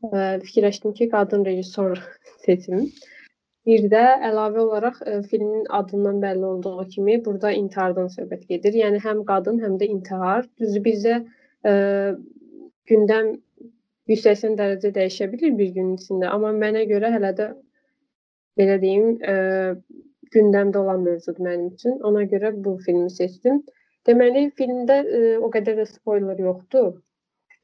ə, 0.08 0.40
fikirləşdim 0.44 0.94
ki, 0.98 1.10
qadın 1.12 1.44
rejissor 1.44 1.98
seçim. 2.46 2.88
Bir 3.66 3.86
də 3.90 4.02
əlavə 4.30 4.62
olaraq 4.64 5.02
ə, 5.06 5.18
filmin 5.30 5.66
adından 5.70 6.22
bəlli 6.22 6.44
olduğu 6.44 6.88
kimi 6.94 7.18
burada 7.24 7.52
intihardan 7.52 8.08
söhbət 8.14 8.48
gedir. 8.48 8.78
Yəni 8.84 9.02
həm 9.04 9.24
qadın, 9.28 9.60
həm 9.62 9.78
də 9.82 9.90
intihar. 9.90 10.48
Düzü 10.60 10.82
bizdə 10.86 11.18
ə, 11.66 11.74
gündəm 12.90 13.34
180 14.10 14.56
dərəcə 14.58 14.90
dəyişə 14.96 15.28
bilər 15.30 15.52
bir 15.58 15.70
gün 15.76 15.92
içində, 15.94 16.32
amma 16.34 16.50
mənə 16.56 16.82
görə 16.90 17.12
hələ 17.14 17.30
də 17.38 17.52
belə 18.58 18.78
deyim, 18.82 19.16
ə, 19.22 19.36
gündəmdə 20.34 20.80
olan 20.80 21.02
mövzudur 21.06 21.44
mənim 21.46 21.70
üçün. 21.76 21.98
Ona 22.08 22.24
görə 22.32 22.52
bu 22.64 22.76
filmi 22.86 23.10
seçdim. 23.12 23.62
Deməli, 24.08 24.48
filmdə 24.58 24.98
ə, 25.02 25.22
o 25.44 25.50
qədər 25.54 25.80
də 25.82 25.88
spoiler 25.90 26.40
yoxdur. 26.42 26.94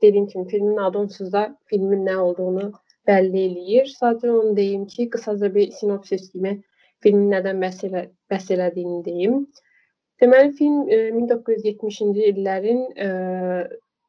Dediyim 0.03 0.27
kimi 0.31 0.47
filmin 0.53 0.77
adı 0.87 0.99
onsuz 0.99 1.33
da 1.33 1.49
filmin 1.71 2.05
nə 2.07 2.17
olduğunu 2.23 2.69
bəlli 3.09 3.45
eləyir. 3.49 3.89
Sadəcə 4.01 4.31
onu 4.35 4.55
deyim 4.57 4.85
ki, 4.93 5.09
qısaca 5.15 5.51
bir 5.55 5.73
sinopsis 5.79 6.29
kimi 6.33 6.59
filmin 7.03 7.33
nədən 7.33 7.63
bəhs, 7.65 7.83
elə, 7.89 8.05
bəhs 8.31 8.53
elədiyini 8.55 9.03
deyim. 9.07 9.43
Deməli, 10.23 10.55
film 10.59 10.87
ə, 10.87 11.03
1970-ci 11.19 12.31
illərin 12.33 12.85
ə, 12.95 13.11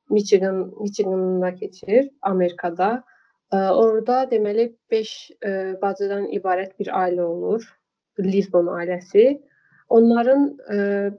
Michigan 0.10 0.72
Michigan'da 0.82 1.56
keçir, 1.56 2.10
Amerikada. 2.22 3.04
Orada 3.52 4.24
deməli 4.32 4.66
5 4.92 5.14
bacıdan 5.82 6.28
ibarət 6.38 6.76
bir 6.80 6.92
ailə 6.94 7.26
olur. 7.26 7.64
Lisbon 8.20 8.68
ailəsi. 8.76 9.40
Onların 9.90 10.44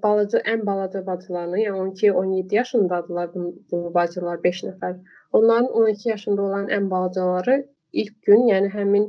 balaca 0.02 0.38
ən 0.52 0.62
balaca 0.66 1.00
bacılarını, 1.06 1.58
yəni 1.58 1.78
12-17 1.78 2.54
yaşındadılar 2.54 3.32
bu, 3.34 3.80
bacılar 3.94 4.42
5 4.44 4.62
nəfər. 4.68 5.00
Onların 5.32 5.72
12 5.82 6.08
yaşında 6.08 6.42
olan 6.42 6.68
ən 6.68 6.90
balacaları 6.90 7.64
ilk 7.92 8.22
gün, 8.22 8.46
yəni 8.52 8.70
həmin 8.70 9.08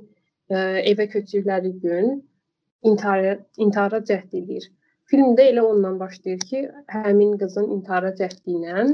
evə 0.49 1.07
köçdükləri 1.13 1.75
gün 1.83 2.23
intihara 2.81 3.37
intihara 3.57 4.01
cəhd 4.09 4.33
edir. 4.41 4.71
Filmdə 5.11 5.45
elə 5.51 5.61
ondan 5.61 5.99
başlayır 5.99 6.39
ki, 6.39 6.65
həmin 6.89 7.37
qızın 7.37 7.69
intihara 7.77 8.15
cəhdi 8.17 8.57
ilə 8.57 8.89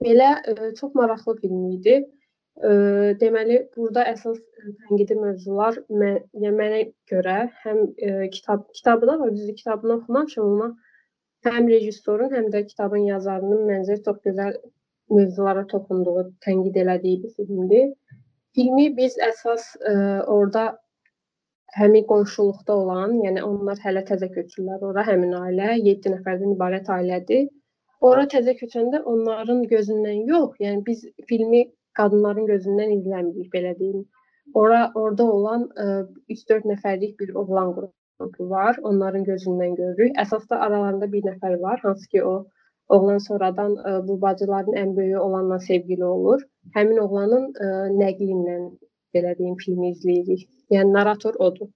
Belə 0.00 0.30
ə, 0.48 0.74
çox 0.78 0.94
maraqlı 0.96 1.36
film 1.42 1.64
idi. 1.74 1.98
E, 2.60 2.70
deməli, 3.20 3.56
burada 3.76 4.02
əsas 4.10 4.36
e, 4.36 4.72
tənqidi 4.82 5.16
mövzular 5.16 5.78
mən, 6.02 6.18
yəni 6.42 6.56
mənə 6.58 6.80
görə 7.12 7.36
həm 7.62 7.78
ə, 7.88 8.10
kitab 8.34 8.66
kitabı 8.76 9.08
da 9.08 9.14
var, 9.22 9.30
düzdür, 9.36 9.56
kitabını 9.56 9.96
oxumamışam, 9.96 10.50
amma 10.50 10.68
həm 11.48 11.70
rejissorun, 11.72 12.34
həm 12.36 12.50
də 12.52 12.66
kitabın 12.66 13.06
yazarının 13.06 13.64
məncə 13.70 13.96
çox 14.04 14.20
gözəl 14.28 14.58
mövzulara 15.14 15.64
toxunduğu, 15.72 16.26
tənqid 16.44 16.76
elədiyi 16.84 17.22
bir 17.22 17.34
filmdir. 17.38 17.88
Filmi 18.58 18.90
biz 19.00 19.16
əsas 19.30 19.72
ə, 19.80 19.96
orada 20.36 20.66
həmin 21.80 22.04
qonşuluqda 22.12 22.76
olan, 22.76 23.16
yəni 23.24 23.42
onlar 23.46 23.80
hələ 23.86 24.04
təzə 24.12 24.28
köçürlər 24.36 24.84
ora, 24.92 25.06
həmin 25.08 25.32
ailə 25.40 25.72
7 25.80 26.16
nəfərdən 26.18 26.56
ibarət 26.58 26.92
ailədir. 26.92 27.48
Ora 28.04 28.28
təzə 28.32 28.52
köçəndə 28.60 29.00
onların 29.08 29.64
gözündən 29.70 30.26
yox, 30.28 30.56
yəni 30.60 30.84
biz 30.84 31.06
filmi 31.28 31.70
qadınların 32.00 32.48
gözündən 32.52 32.96
izləmirik, 32.98 33.48
belə 33.54 33.76
deyim. 33.78 34.04
Ora 34.54 34.80
orada 34.94 35.24
olan 35.32 35.66
3-4 35.78 36.66
nəfərlik 36.72 37.18
bir 37.20 37.34
oğlan 37.42 37.74
qrupu 37.76 38.48
var. 38.50 38.78
Onların 38.82 39.24
gözündən 39.28 39.76
görürük. 39.76 40.16
Əsasda 40.24 40.58
aralarında 40.66 41.12
bir 41.12 41.28
nəfər 41.28 41.60
var, 41.62 41.80
hansı 41.84 42.08
ki 42.08 42.24
o 42.24 42.34
oğlan 42.90 43.20
sonradan 43.26 43.76
ə, 43.76 43.92
bu 44.06 44.20
bacıların 44.22 44.78
ən 44.82 44.94
böyüyü 44.96 45.18
olanla 45.18 45.58
sevgili 45.66 46.04
olur. 46.04 46.42
Həmin 46.76 46.98
oğlanın 47.04 47.44
ə, 47.66 47.68
nəqli 48.00 48.30
ilə 48.36 48.56
belə 49.14 49.36
deyim 49.38 49.56
filmi 49.64 49.92
izləyirik. 49.94 50.48
Yəni 50.74 50.94
narrator 50.96 51.38
odur. 51.46 51.70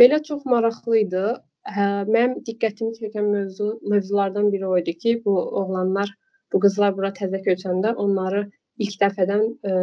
Belə 0.00 0.22
çox 0.28 0.46
maraqlı 0.54 1.02
idi. 1.04 1.24
Hə, 1.74 1.84
mənim 2.08 2.40
diqqətimi 2.46 2.96
çəkən 2.98 3.28
mövzu 3.34 3.68
mövzulardan 3.92 4.48
biri 4.54 4.66
o 4.66 4.78
idi 4.78 4.96
ki, 5.02 5.12
bu 5.24 5.36
oğlanlar, 5.60 6.10
bu 6.52 6.60
qızlar 6.64 6.96
bura 6.96 7.12
təzə 7.18 7.38
köçəndə 7.44 7.94
onları 8.04 8.46
ilk 8.80 8.98
dəfədən 9.02 9.44
ə, 9.68 9.74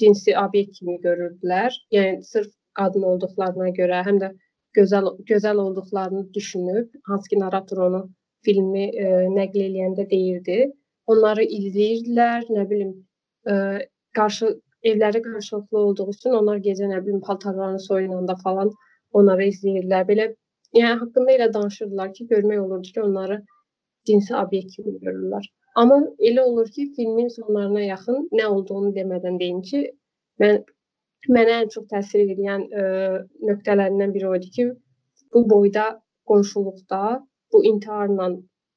cinsi 0.00 0.34
obyekt 0.38 0.78
kimi 0.78 0.98
görürdülər. 1.04 1.74
Yəni 1.94 2.22
sırf 2.26 2.50
qadın 2.78 3.06
olduqlarına 3.12 3.72
görə, 3.78 4.02
həm 4.06 4.20
də 4.22 4.32
gözəl 4.78 5.10
gözəl 5.30 5.62
olduqlarını 5.64 6.24
düşünüb, 6.34 6.88
hansı 7.10 7.34
ki 7.34 7.40
narrator 7.42 7.84
onu 7.88 8.02
filmi 8.46 8.88
ə, 8.90 9.12
nəql 9.34 9.62
eləyəndə 9.68 10.08
deyirdi. 10.10 10.58
Onları 11.08 11.44
izləyirdilər, 11.58 12.48
nə 12.54 12.66
bilim, 12.70 12.92
ə, 13.48 13.54
qarşı 14.16 14.52
evləri 14.88 15.22
qarşılıqlı 15.22 15.78
olduğu 15.78 16.10
üçün 16.14 16.36
onlar 16.40 16.60
gecə 16.66 16.90
nə 16.90 17.00
bilim 17.06 17.20
paltarlarını 17.20 17.80
soyunanda 17.86 18.36
falan 18.44 18.70
onları 19.18 19.48
izləyirdilər. 19.52 20.04
Belə 20.10 20.28
Yəni 20.76 20.98
haqqında 21.00 21.32
elə 21.32 21.46
danışırdılar 21.52 22.10
ki, 22.16 22.26
görmək 22.32 22.58
olurdu 22.60 22.90
ki, 22.94 23.02
onları 23.02 23.36
cinsi 24.08 24.34
obyekt 24.36 24.74
kimi 24.76 24.98
görürlər. 25.04 25.46
Amma 25.78 25.98
elə 26.18 26.42
olur 26.42 26.68
ki, 26.74 26.88
filmin 26.96 27.28
sonlarına 27.28 27.82
yaxın 27.84 28.28
nə 28.38 28.46
olduğunu 28.54 28.90
demədən 28.96 29.38
deyim 29.42 29.60
ki, 29.68 29.82
mən 30.42 30.60
mənə 31.36 31.54
ən 31.62 31.72
çox 31.74 31.86
təsir 31.92 32.32
edən 32.34 32.64
ə, 32.80 32.84
nöqtələrindən 33.50 34.14
biri 34.16 34.28
o 34.28 34.34
idi 34.38 34.50
ki, 34.56 34.66
bu 35.34 35.44
boyda 35.52 35.86
qonşuluqda 36.30 37.02
bu 37.52 37.64
intiharla 37.70 38.28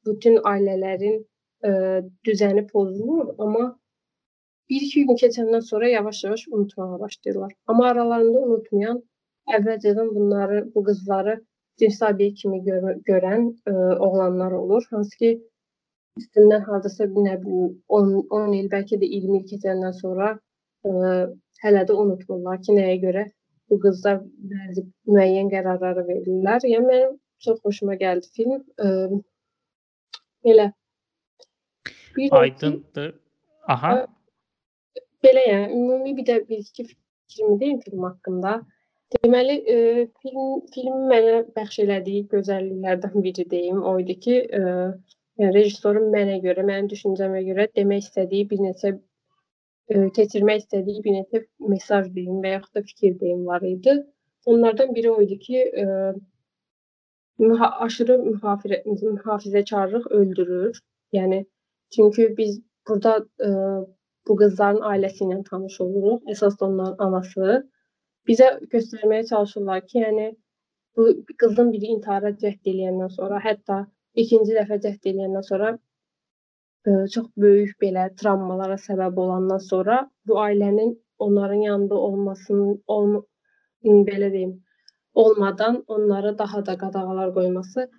bütün 0.07 0.37
ailələrin 0.53 1.17
ə, 1.69 1.71
düzəni 2.27 2.67
pozulur, 2.69 3.33
amma 3.45 3.65
bir-iki 4.69 5.05
gün 5.07 5.17
keçəndən 5.23 5.65
sonra 5.73 5.89
yavaş-yavaş 5.89 6.47
unutmağa 6.51 6.99
başlayırlar. 6.99 7.53
Amma 7.67 7.87
aralarında 7.93 8.43
unutmayan 8.47 9.01
əvvəlcədən 9.57 10.13
bunları, 10.15 10.65
bu 10.75 10.83
qızları 10.89 11.39
cinsi 11.81 12.05
obyekt 12.05 12.43
kimi 12.43 12.61
gör 12.67 12.91
görən 13.09 13.49
ə, 13.65 13.73
oğlanlar 13.97 14.51
olur. 14.51 14.85
Hansı 14.91 15.17
ki 15.17 15.31
üstündən 16.19 16.63
hardasa 16.67 17.08
nə 17.08 17.36
bilim 17.43 17.76
10, 18.00 18.12
10 18.39 18.56
il, 18.60 18.67
bəlkə 18.74 19.00
də 19.02 19.10
20 19.17 19.39
il 19.39 19.45
keçəndən 19.52 19.95
sonra 20.00 20.32
ə, 20.36 20.91
hələ 21.63 21.84
də 21.89 21.97
unutmurlar 22.04 22.62
ki, 22.65 22.76
nəyə 22.78 22.97
görə 23.06 23.26
bu 23.71 23.80
qızlar 23.86 24.19
bəzi 24.52 24.86
müəyyən 25.08 25.52
qərarları 25.54 26.06
verirlər. 26.10 26.65
Yəni 26.74 26.88
mənim 26.88 27.17
çox 27.45 27.62
xoşuma 27.65 27.95
gəldi 28.02 28.32
film. 28.36 28.65
Ə, 28.86 28.89
belə. 30.47 30.71
Bir 32.17 32.36
Aydındır. 32.41 33.13
Aha. 33.71 33.93
Ə, 34.02 35.02
belə 35.26 35.47
yəni 35.47 35.80
ümumi 35.80 36.17
bir 36.19 36.28
də 36.28 36.38
bir 36.50 36.60
iki 36.65 36.88
fikrimi 36.91 37.60
deyim 37.60 37.80
film 37.86 38.04
haqqında. 38.10 38.60
Deməli, 39.12 39.56
e, 39.67 40.06
film 40.24 40.62
film 40.74 41.08
mənə 41.12 41.34
bəxş 41.56 41.82
elədiyi 41.84 42.28
gözəlliklərdən 42.32 43.26
biri 43.26 43.43
deyim, 43.54 43.82
o 43.84 43.97
idi 44.00 44.15
ki, 44.26 44.38
e, 44.60 44.62
yəni 45.41 45.54
rejissorun 45.58 46.10
mənə 46.15 46.39
görə, 46.45 46.65
mənim 46.69 46.89
düşüncəmə 46.91 47.41
görə 47.47 47.67
demək 47.77 48.06
istədiyi 48.06 48.47
bir 48.49 48.60
neçə 48.65 48.91
e, 48.93 50.10
keçirmək 50.17 50.63
istədiyi 50.63 51.06
bir 51.06 51.15
neçə 51.19 51.43
mesaj 51.73 52.10
deyim 52.17 52.41
və 52.43 52.56
yaxud 52.56 52.77
da 52.77 52.84
fikir 52.89 53.15
deyim 53.21 53.45
var 53.47 53.65
idi. 53.69 53.95
Onlardan 54.51 54.93
biri 54.95 55.12
o 55.12 55.21
idi 55.21 55.38
ki, 55.45 55.63
e, 55.84 55.86
müha 57.45 57.69
aşırı 57.86 58.17
mühafirə 58.27 58.82
mühafizəkarlıq 58.86 60.08
öldürür. 60.19 60.82
Yəni 61.17 61.45
çünki 61.95 62.27
biz 62.38 62.62
burada 62.88 63.17
e, 63.47 63.49
bu 64.27 64.38
qızların 64.41 64.86
ailəsi 64.91 65.25
ilə 65.25 65.39
tanış 65.49 65.80
oluruq. 65.86 66.27
Əsas 66.36 66.60
da 66.60 66.67
onların 66.69 67.01
anası 67.08 67.62
bizə 68.30 68.51
göstərməyə 68.73 69.25
çalışırlar 69.32 69.82
ki, 69.88 69.97
yəni 70.06 70.27
bu 70.97 71.08
qızın 71.43 71.73
biri 71.73 71.95
intihara 71.95 72.32
cəhd 72.43 72.71
eləyəndən 72.73 73.12
sonra, 73.17 73.41
hətta 73.47 73.80
ikinci 74.15 74.56
dəfə 74.58 74.80
cəhd 74.84 75.08
eləyəndən 75.12 75.45
sonra 75.47 75.71
ə, 76.88 76.91
çox 77.13 77.28
böyük 77.43 77.78
belə 77.84 78.10
travmalara 78.21 78.78
səbəb 78.88 79.19
olandan 79.26 79.62
sonra 79.71 80.02
bu 80.28 80.39
ailənin 80.45 80.95
onların 81.19 81.62
yanında 81.67 81.95
olmasının 81.95 82.84
olm 82.88 83.21
belə 83.84 84.32
deyim, 84.34 84.54
olmadan 85.13 85.84
onlara 85.88 86.38
daha 86.38 86.65
da 86.65 86.78
qadağalar 86.78 87.34
qoyması 87.34 87.89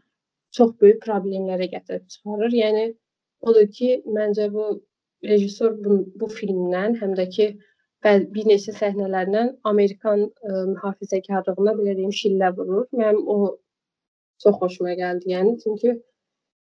çox 0.56 0.74
böyük 0.80 1.02
problemlərə 1.06 1.68
gətirib 1.74 2.06
çıxarır. 2.12 2.54
Yəni 2.62 2.84
odur 3.42 3.66
ki, 3.76 3.90
məncə 4.06 4.48
bu 4.52 4.66
rejissor 5.24 5.76
bu, 5.84 5.98
bu 6.20 6.28
filmdən, 6.38 6.98
həm 7.00 7.14
də 7.18 7.28
ki 7.36 7.48
bir 8.04 8.46
neçə 8.50 8.74
səhnələrdən 8.78 9.52
Amerikan 9.70 10.24
ə, 10.26 10.64
mühafizəkarlığına 10.74 11.74
belə 11.78 11.96
deyim 11.98 12.14
şillə 12.22 12.50
vurur. 12.56 12.86
Mənim 12.92 13.22
o 13.34 13.36
çox 14.44 14.58
xoşuma 14.62 14.96
gəldi. 15.02 15.34
Yəni 15.36 15.58
çünki 15.64 15.98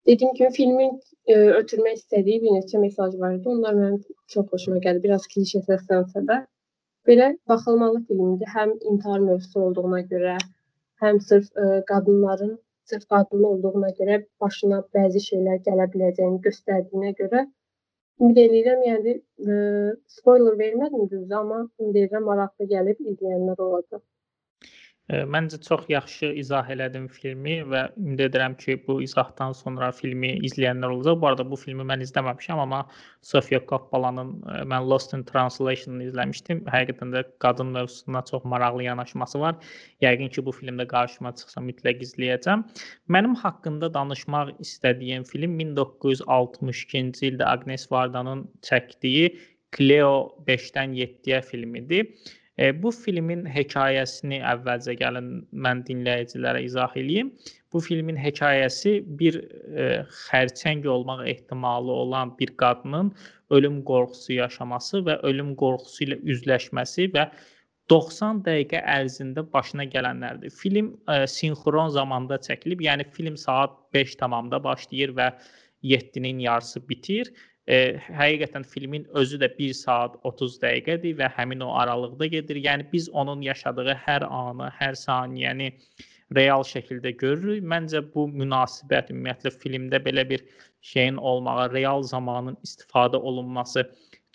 Dediyim 0.08 0.34
kimi 0.34 0.50
filmin 0.58 0.94
e, 1.32 1.34
ötürmək 1.60 1.98
istədiyi 2.00 2.40
bir 2.44 2.54
neçə 2.58 2.80
mesaj 2.84 3.18
var 3.24 3.34
idi. 3.36 3.50
Onlar 3.54 3.76
mənim 3.80 3.98
çox 4.34 4.48
xoşuma 4.54 4.80
gəldi. 4.86 5.02
Biraz 5.04 5.28
klişe 5.34 5.60
səslənsə 5.68 6.24
də 6.30 6.38
belə 7.10 7.28
baxılmalı 7.52 8.00
filmdir. 8.08 8.50
Həm 8.56 8.72
intihar 8.92 9.20
mövzusu 9.26 9.62
olduğuna 9.66 10.00
görə, 10.14 10.38
həm 11.04 11.20
sırf 11.28 11.52
ə, 11.52 11.66
e, 11.66 11.84
qadınların 11.92 12.56
sırf 12.92 13.06
qadın 13.14 13.44
olduğuna 13.52 13.92
görə 14.00 14.22
başına 14.46 14.80
bəzi 14.98 15.24
şeylər 15.28 15.62
gələ 15.68 15.90
biləcəyini 15.96 16.42
göstərdiyinə 16.48 17.14
görə 17.22 17.46
ümid 18.22 18.40
edirəm, 18.46 18.86
yəni 18.92 19.18
ə, 19.18 19.22
e, 19.50 19.60
spoiler 20.18 20.58
vermədim 20.64 21.06
düzdür, 21.12 21.38
amma 21.44 21.60
ümid 21.84 22.02
edirəm 22.06 22.26
maraqlı 22.32 22.72
gəlib 22.74 23.06
izləyənlər 23.14 23.68
olacaq. 23.68 24.04
Məncə 25.10 25.58
çox 25.66 25.88
yaxşı 25.90 26.28
izah 26.38 26.68
elədim 26.70 27.08
filmi 27.10 27.56
və 27.66 27.80
ümid 27.98 28.20
edirəm 28.28 28.54
ki, 28.62 28.76
bu 28.86 29.00
izahdan 29.02 29.56
sonra 29.58 29.88
filmi 29.96 30.36
izləyənlər 30.46 30.94
olacaq. 30.94 31.18
Bu 31.22 31.30
arada 31.32 31.46
bu 31.50 31.58
filmi 31.58 31.86
mən 31.92 32.04
izləməmişəm, 32.06 32.62
amma 32.62 32.84
Sofia 33.26 33.60
Coppola-nın 33.72 34.36
mən 34.70 34.86
Lost 34.92 35.16
in 35.18 35.26
Translation-ını 35.32 36.12
izləmişdim. 36.12 36.62
Həqiqətən 36.70 37.16
də 37.16 37.24
qadın 37.42 37.74
mövzusuna 37.80 38.22
çox 38.30 38.46
maraqlı 38.54 38.86
yanaşması 38.86 39.42
var. 39.42 39.58
Yəqin 40.06 40.30
ki, 40.30 40.46
bu 40.46 40.54
filmdə 40.54 40.86
qarşıma 40.94 41.34
çıxsa 41.42 41.66
mütləq 41.66 42.06
izləyəcəm. 42.06 42.68
Mənim 43.10 43.34
haqqında 43.42 43.90
danışmaq 43.98 44.60
istədiyim 44.62 45.26
film 45.26 45.58
1962-ci 45.64 47.32
ildə 47.34 47.50
Agnes 47.50 47.90
Vardanın 47.92 48.46
çəkdiyi 48.62 49.34
Cleo 49.74 50.14
5-dən 50.46 50.94
7-yə 50.98 51.42
filmidir. 51.46 52.14
E, 52.60 52.72
bu 52.84 52.92
filmin 52.92 53.46
hekayəsini 53.48 54.42
əvvəlcə 54.54 54.98
gəlin 55.00 55.30
mən 55.66 55.84
dinləyicilərə 55.88 56.64
izah 56.68 56.96
eləyim. 57.00 57.30
Bu 57.72 57.80
filmin 57.86 58.18
hekayəsi 58.20 58.96
bir 59.22 59.38
e, 59.40 59.86
xərçəng 60.26 60.84
olmaq 60.96 61.24
ehtimalı 61.34 61.96
olan 62.04 62.34
bir 62.40 62.52
qadının 62.64 63.14
ölüm 63.56 63.80
qorxusu 63.92 64.36
yaşaması 64.42 65.06
və 65.08 65.16
ölüm 65.30 65.54
qorxusu 65.62 66.04
ilə 66.08 66.20
üzləşməsi 66.34 67.08
və 67.16 67.30
90 67.90 68.44
dəqiqə 68.46 68.84
ərzində 68.98 69.46
başına 69.54 69.88
gələnlərdir. 69.94 70.52
Film 70.52 70.92
e, 71.08 71.24
sinxron 71.32 71.96
zamanda 71.96 72.42
çəkilib. 72.50 72.84
Yəni 72.90 73.08
film 73.16 73.40
saat 73.40 73.80
5 73.96 74.20
tamamda 74.20 74.60
başlayır 74.64 75.16
və 75.22 75.32
7-nin 75.94 76.44
yarısı 76.44 76.84
bitir 76.90 77.32
e, 77.70 77.98
həqiqətən 78.18 78.66
filmin 78.66 79.06
özü 79.22 79.40
də 79.42 79.50
1 79.58 79.74
saat 79.78 80.16
30 80.28 80.58
dəqiqədir 80.64 81.18
və 81.20 81.30
həmin 81.38 81.62
o 81.66 81.74
aralıqda 81.82 82.30
gedir. 82.36 82.62
Yəni 82.66 82.88
biz 82.94 83.10
onun 83.10 83.42
yaşadığı 83.46 83.96
hər 84.06 84.26
anı, 84.26 84.72
hər 84.80 84.98
saniyəni 84.98 85.72
real 86.36 86.66
şəkildə 86.66 87.14
görürük. 87.22 87.64
Məncə 87.74 88.02
bu 88.14 88.28
münasibət 88.34 89.14
ümumiyyətlə 89.14 89.54
filmdə 89.62 90.02
belə 90.06 90.26
bir 90.30 90.46
şeyin 90.82 91.18
olmağı, 91.18 91.72
real 91.74 92.04
zamanın 92.04 92.58
istifadə 92.66 93.18
olunması 93.18 93.86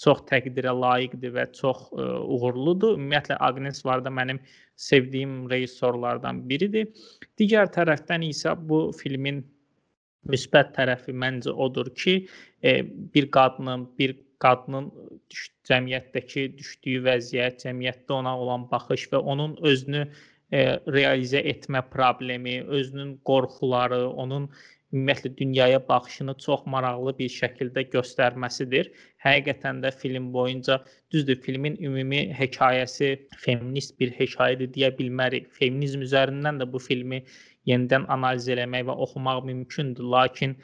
çox 0.03 0.25
təqdirə 0.31 0.73
layiqdir 0.75 1.35
və 1.35 1.47
çox 1.55 1.89
ə, 1.91 2.03
e, 2.03 2.07
uğurludur. 2.37 2.99
Ümumiyyətlə 2.99 3.39
Agnes 3.41 3.85
Varda 3.87 4.11
mənim 4.11 4.41
sevdiyim 4.77 5.45
rejissorlardan 5.51 6.43
biridir. 6.51 6.91
Digər 7.39 7.71
tərəfdən 7.75 8.27
isə 8.27 8.55
bu 8.69 8.89
filmin 8.99 9.43
müsbət 10.31 10.75
tərəfi 10.77 11.15
məncə 11.25 11.55
odur 11.67 11.91
ki, 12.03 12.15
e, 12.63 12.83
bir 13.15 13.31
qadının, 13.35 13.89
bir 13.99 14.17
qadının 14.45 14.91
düş 15.31 15.49
cəmiyyətdəki 15.69 16.47
düşdüyü 16.59 17.03
vəziyyət, 17.07 17.63
cəmiyyətdə 17.65 18.17
ona 18.19 18.37
olan 18.41 18.69
baxış 18.71 19.09
və 19.13 19.21
onun 19.35 19.57
özünü 19.73 20.05
e, 20.05 20.65
realizə 20.97 21.43
etmə 21.55 21.85
problemi, 21.91 22.61
özünün 22.63 23.17
qorxuları, 23.29 24.05
onun 24.09 24.51
ümumiyyətlə 24.95 25.31
dünyaya 25.37 25.81
baxışını 25.89 26.35
çox 26.45 26.67
maraqlı 26.75 27.15
bir 27.19 27.33
şəkildə 27.37 27.85
göstərməsidir. 27.95 28.91
Həqiqətən 29.25 29.83
də 29.85 29.91
film 30.03 30.31
boyunca 30.33 30.79
düzdür, 31.13 31.41
filmin 31.47 31.77
ümumi 31.89 32.21
hekayəsi 32.39 33.11
feminist 33.47 33.99
bir 34.01 34.15
hekayədir 34.21 34.71
deyə 34.77 34.93
bilmərik. 34.99 35.51
Feminizm 35.59 36.07
üzərindən 36.07 36.63
də 36.63 36.71
bu 36.73 36.79
filmi 36.79 37.25
yenidən 37.71 38.07
analiz 38.17 38.49
eləmək 38.55 38.87
və 38.91 38.97
oxumaq 39.07 39.45
mümkündür. 39.51 40.07
Lakin 40.17 40.57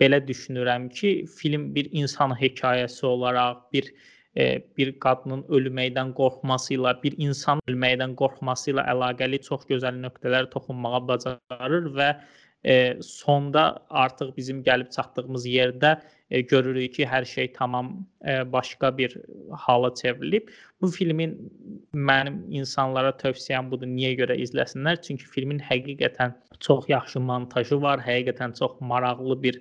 belə 0.00 0.20
düşünürəm 0.28 0.90
ki, 0.90 1.14
film 1.38 1.74
bir 1.74 1.88
insan 1.92 2.34
hekayəsi 2.40 3.06
olaraq 3.06 3.64
bir 3.72 3.92
e, 4.36 4.46
bir 4.76 4.92
qadının 5.00 5.44
ölməkdən 5.58 6.12
qorxması 6.18 6.74
ilə, 6.76 6.92
bir 7.02 7.14
insan 7.28 7.62
ölməkdən 7.70 8.16
qorxması 8.20 8.72
ilə 8.74 8.84
əlaqəli 8.92 9.40
çox 9.48 9.64
gözəl 9.70 10.02
nöqtələr 10.02 10.50
toxunmağa 10.52 11.00
bacarır 11.08 11.88
və 12.00 12.10
e, 12.66 12.98
sonda 13.02 13.86
artıq 13.90 14.36
bizim 14.36 14.62
gəlib 14.66 14.90
çatdığımız 14.90 15.46
yerdə 15.46 15.96
e, 16.30 16.40
görürük 16.40 16.94
ki, 16.94 17.06
hər 17.06 17.24
şey 17.24 17.52
tamam 17.52 18.06
e, 18.26 18.52
başqa 18.52 18.90
bir 18.98 19.16
hala 19.52 19.94
çevrilib. 19.94 20.48
Bu 20.80 20.90
filmin 20.90 21.36
mənim 21.94 22.40
insanlara 22.50 23.12
tövsiyəm 23.22 23.70
budur, 23.70 23.86
niyə 23.86 24.14
görə 24.20 24.38
izləsinlər? 24.42 25.00
Çünki 25.02 25.28
filmin 25.36 25.60
həqiqətən 25.62 26.34
çox 26.60 26.88
yaxşı 26.90 27.20
montajı 27.20 27.80
var, 27.82 28.02
həqiqətən 28.06 28.56
çox 28.58 28.80
maraqlı 28.80 29.42
bir 29.42 29.60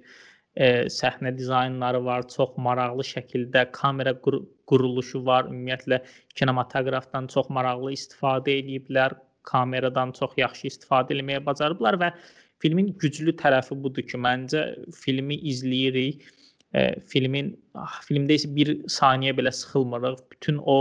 e, 0.55 0.67
səhnə 0.97 1.35
dizaynları 1.37 2.01
var, 2.05 2.25
çox 2.37 2.57
maraqlı 2.57 3.05
şəkildə 3.11 3.67
kamera 3.71 4.15
qur 4.25 4.41
quruluşu 4.65 5.21
var. 5.25 5.45
Ümumiyyətlə 5.51 6.01
kinematoqrafdan 6.39 7.29
çox 7.35 7.53
maraqlı 7.53 7.93
istifadə 7.93 8.57
ediblər, 8.63 9.13
kameradan 9.45 10.15
çox 10.17 10.33
yaxşı 10.41 10.71
istifadə 10.71 11.13
etməyə 11.13 11.43
bacarıblar 11.45 11.99
və 12.01 12.09
filmin 12.65 12.93
güclü 13.01 13.35
tərəfi 13.37 13.77
budur 13.83 14.05
ki, 14.09 14.17
məncə 14.25 14.63
filmi 15.03 15.37
izləyirik 15.53 16.25
e, 16.73 16.87
filmin 17.11 17.53
ah, 17.77 17.99
filmdə 18.07 18.39
isə 18.39 18.49
bir 18.57 18.71
saniyə 18.89 19.35
belə 19.37 19.53
sıxılmırıq. 19.53 20.23
Bütün 20.33 20.57
o 20.75 20.79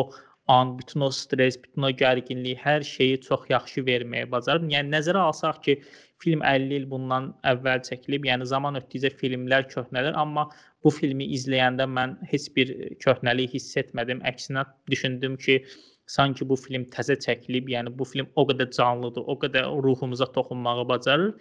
an, 0.49 0.79
bütün 0.79 1.01
o 1.01 1.11
stress, 1.11 1.59
bütün 1.63 1.87
o 1.89 1.91
gərginlik, 2.03 2.59
hər 2.65 2.85
şeyi 2.89 3.21
çox 3.29 3.47
yaxşı 3.53 3.85
verməyə 3.87 4.31
bacarır. 4.33 4.67
Yəni 4.73 4.93
nəzərə 4.97 5.23
alsaq 5.29 5.63
ki, 5.67 5.79
film 6.25 6.45
50 6.45 6.77
il 6.81 6.87
bundan 6.91 7.31
əvvəl 7.53 7.83
çəkilib, 7.89 8.29
yəni 8.29 8.49
zaman 8.49 8.81
ötdükcə 8.81 9.13
filmlər 9.21 9.69
köhnəlir, 9.73 10.17
amma 10.21 10.49
bu 10.85 10.93
filmi 10.93 11.29
izləyəndə 11.37 11.89
mən 11.89 12.17
heç 12.33 12.51
bir 12.57 12.73
köhnəlik 13.05 13.57
hiss 13.57 13.77
etmədim. 13.81 14.21
Əksinə 14.29 14.67
düşündüm 14.93 15.37
ki, 15.47 15.61
sanki 16.17 16.49
bu 16.49 16.57
film 16.61 16.85
təzə 16.93 17.17
çəkilib, 17.25 17.71
yəni 17.73 17.93
bu 17.99 18.05
film 18.09 18.29
o 18.37 18.45
qədər 18.49 18.73
canlıdır, 18.77 19.25
o 19.25 19.39
qədər 19.41 19.69
ruhumuza 19.87 20.29
toxunmağı 20.37 20.89
bacarır. 20.89 21.33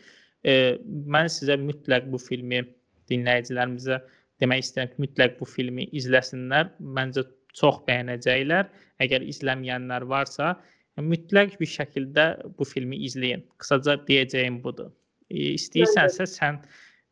E, 0.44 0.78
mən 0.84 1.30
sizə 1.32 1.58
mütləq 1.60 2.10
bu 2.12 2.20
filmi 2.20 2.64
dinləyicilərimizə 3.12 4.00
demək 4.44 4.66
istəyirəm 4.66 4.92
ki, 4.92 5.02
mütləq 5.06 5.38
bu 5.40 5.48
filmi 5.48 5.88
izləsinlər. 5.96 6.72
Məncə 6.98 7.26
çox 7.58 7.82
bəyənəcəklər. 7.88 8.70
Əgər 9.04 9.26
izləməyənlər 9.34 10.08
varsa, 10.10 10.54
mütləq 11.02 11.58
bir 11.62 11.70
şəkildə 11.70 12.28
bu 12.58 12.68
filmi 12.68 13.00
izləyin. 13.08 13.46
Qısaca 13.62 13.98
deyəcəyim 14.08 14.60
budur. 14.66 14.92
E, 15.30 15.54
istəyirsənsə 15.58 16.28
sən 16.30 16.60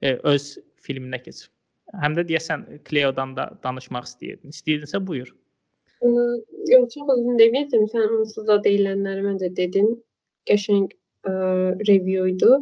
e, 0.01 0.17
öz 0.33 0.51
filminə 0.85 1.21
keç. 1.23 1.45
Həm 2.01 2.15
də 2.17 2.25
deyəsən 2.29 2.65
Cleo-dan 2.87 3.35
da 3.37 3.49
danışmaq 3.63 4.07
istəyirdin. 4.07 4.53
İstəyirdinsə 4.55 5.01
buyur. 5.07 5.31
Yox, 6.01 6.93
çox 6.93 7.09
uzun 7.15 7.39
deməyəcəm. 7.41 7.87
Sən 7.91 8.15
onsuz 8.19 8.47
da 8.47 8.57
deyilənləri 8.65 9.25
məncə 9.25 9.51
dedin. 9.57 9.91
Qəşəng 10.49 10.87
ə, 10.89 11.33
review 11.89 12.29
idi. 12.31 12.53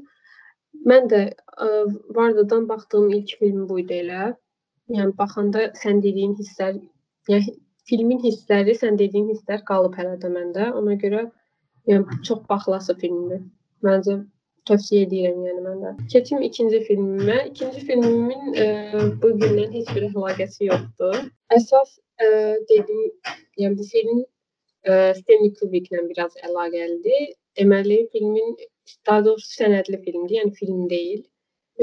Mən 0.88 1.10
də 1.12 1.22
ə, 1.66 1.68
Vardadan 2.16 2.68
baxdığım 2.70 3.10
ilk 3.18 3.36
film 3.40 3.68
bu 3.70 3.80
idi 3.84 4.00
elə. 4.04 4.30
Yəni 4.96 5.14
baxanda 5.18 5.68
sən 5.82 6.02
dediyin 6.06 6.36
hisslər, 6.40 6.80
yəni 7.30 7.56
filmin 7.90 8.22
hissləri, 8.24 8.76
sən 8.82 8.98
dediyin 9.02 9.30
hisslər 9.34 9.64
qalıb 9.70 9.98
hələ 10.00 10.16
də 10.24 10.32
məndə. 10.34 10.72
Ona 10.80 10.96
görə 11.04 11.26
yəni 11.92 12.22
çox 12.28 12.44
baxılası 12.50 12.96
filmdir. 13.04 13.42
Məncə 13.86 14.18
tövsiyə 14.70 15.06
edirəm 15.08 15.44
yəni 15.48 15.64
mən 15.66 15.84
də. 15.84 15.92
Keçim 16.14 16.42
ikinci 16.48 16.82
filmimə. 16.88 17.38
İkinci 17.52 17.86
filmimin 17.90 18.54
e, 18.64 18.66
bu 19.22 19.34
gündən 19.42 19.72
heç 19.78 19.94
bir 19.96 20.08
əlaqəsi 20.10 20.70
yoxdur. 20.72 21.22
Əsas 21.58 21.96
e, 22.24 22.28
dediyim, 22.72 23.14
yəni 23.64 23.80
bu 23.80 23.88
film 23.94 24.20
e, 24.24 24.92
Stanley 25.20 25.54
Kubricklə 25.60 26.06
biraz 26.10 26.38
əlaqəlidir. 26.50 27.32
Deməli 27.60 28.04
filmin 28.14 28.56
daha 29.08 29.26
doğrusu 29.26 29.52
sənədli 29.62 30.02
filmdir, 30.06 30.36
yəni 30.40 30.54
film 30.60 30.90
deyil. 30.90 31.24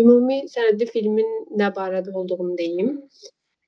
Ümumi 0.00 0.42
sənədli 0.52 0.88
filmin 0.90 1.32
nə 1.60 1.70
barədə 1.76 2.12
olduğunu 2.20 2.56
deyim. 2.58 2.90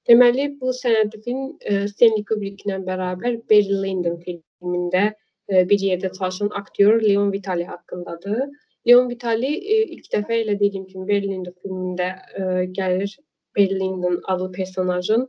Deməli, 0.09 0.49
bu 0.61 0.73
sənədli 0.77 1.21
film 1.25 1.41
e, 1.61 1.87
Stanley 1.91 2.25
Kubricklə 2.29 2.79
bərabər 2.87 3.39
Barry 3.51 3.81
Lyndon 3.85 4.17
filmində 4.25 5.03
e, 5.09 5.65
bir 5.71 5.85
yerdə 5.85 6.11
çalışan 6.17 6.53
aktyor 6.61 7.03
Leon 7.05 7.33
Vitali 7.33 7.67
haqqındadır. 7.69 8.47
Leon 8.89 9.09
Vitali 9.13 9.51
e, 9.57 9.79
ilk 9.97 10.09
dəfə 10.15 10.39
elə 10.43 10.57
dediyim 10.61 10.87
kimi 10.89 11.05
Barry 11.11 11.33
Lyndon 11.33 11.57
filmində 11.65 12.13
gəlir. 12.79 13.17
Barry 13.57 13.81
Lyndon 13.81 14.21
adlı 14.33 14.53
personajın 14.53 15.29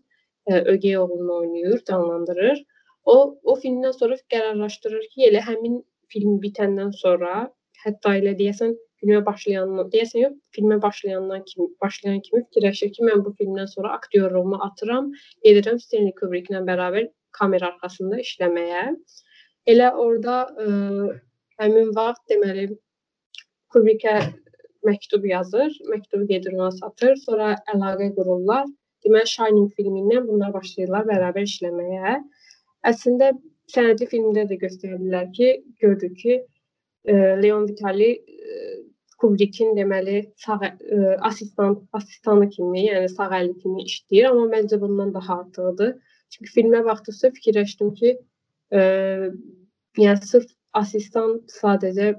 ögey 0.50 0.98
oğlunu 0.98 1.34
oynayır, 1.34 1.84
canlandırır. 1.88 2.64
O 3.06 3.16
o 3.44 3.56
filmdən 3.60 3.94
sonra 3.98 4.18
qərarlaşdırır 4.34 5.06
ki, 5.12 5.22
elə 5.30 5.42
həmin 5.46 5.80
film 6.14 6.40
bitəndən 6.44 6.92
sonra, 6.96 7.50
hətta 7.84 8.16
elə 8.20 8.36
deyəsən 8.40 8.76
filmə 9.00 9.22
başlayandan, 9.26 9.88
deyəsən 9.94 10.22
yox, 10.24 10.36
filmə 10.56 10.80
başlayandan 10.84 11.46
kimi, 11.48 11.70
başlayan 11.84 12.20
kimi 12.26 12.44
fikirləşir 12.48 12.92
ki, 12.96 13.06
mən 13.08 13.24
bu 13.26 13.34
filmdən 13.40 13.70
sonra 13.72 13.94
aktyorluğumu 14.00 14.60
atıram, 14.66 15.12
gedirəm 15.46 15.80
Stanley 15.84 16.16
Kubricklə 16.20 16.62
bərabər 16.68 17.08
kamera 17.40 17.72
arxasında 17.74 18.20
işləməyə. 18.26 18.84
Elə 19.72 19.90
orada 20.04 20.42
ə, 20.66 20.68
həmin 21.62 21.94
vaxt 21.96 22.26
deməli 22.32 22.68
Kubrickə 23.74 24.18
məktub 24.88 25.26
yazır, 25.30 25.72
məktubu 25.92 26.28
gedir 26.28 26.56
ona 26.58 26.72
satır, 26.76 27.16
sonra 27.24 27.54
əlaqə 27.74 28.12
qururlar. 28.18 28.68
Deməli 29.06 29.32
Shining 29.32 29.70
filmindən 29.78 30.26
bunlar 30.28 30.52
başlayırlar 30.56 31.06
bərabər 31.08 31.46
işləməyə. 31.48 32.18
Əslində 32.90 33.32
sənədli 33.72 34.08
filmdə 34.12 34.48
də 34.50 34.58
göstərirlər 34.64 35.30
ki, 35.36 35.52
gördük 35.84 36.16
ki, 36.24 36.40
Leon 37.10 37.68
Vitali 37.70 38.12
Kubrickin 39.20 39.74
deməli 39.76 40.20
sağ 40.40 40.62
ə, 40.64 40.70
assistan 41.28 41.76
asistanı 41.98 42.48
kimi, 42.54 42.86
yəni 42.86 43.10
sağ 43.12 43.28
əli 43.40 43.56
kimi 43.64 43.84
işləyir, 43.84 44.30
amma 44.30 44.46
məncə 44.54 44.80
bundan 44.80 45.12
daha 45.16 45.42
artıqdır. 45.42 45.92
Çünki 46.32 46.54
filmə 46.56 46.82
baxdıqca 46.86 47.32
fikirləşdim 47.36 47.92
ki, 48.00 48.14
ə, 48.72 48.82
yəni 50.00 50.32
sırf 50.32 50.54
asistan 50.82 51.36
sadəcə 51.52 52.14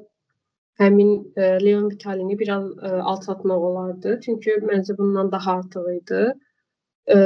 həmin 0.83 1.15
ə, 1.41 1.57
Leon 1.65 1.89
Vitalini 1.89 2.37
biraz 2.43 2.69
ə, 2.69 2.93
alçatmaq 3.15 3.67
olardı. 3.71 4.19
Çünki 4.27 4.61
məncə 4.69 4.99
bundan 5.01 5.33
daha 5.33 5.57
artıq 5.63 5.89
idi. 5.97 6.25
Ə, 7.17 7.21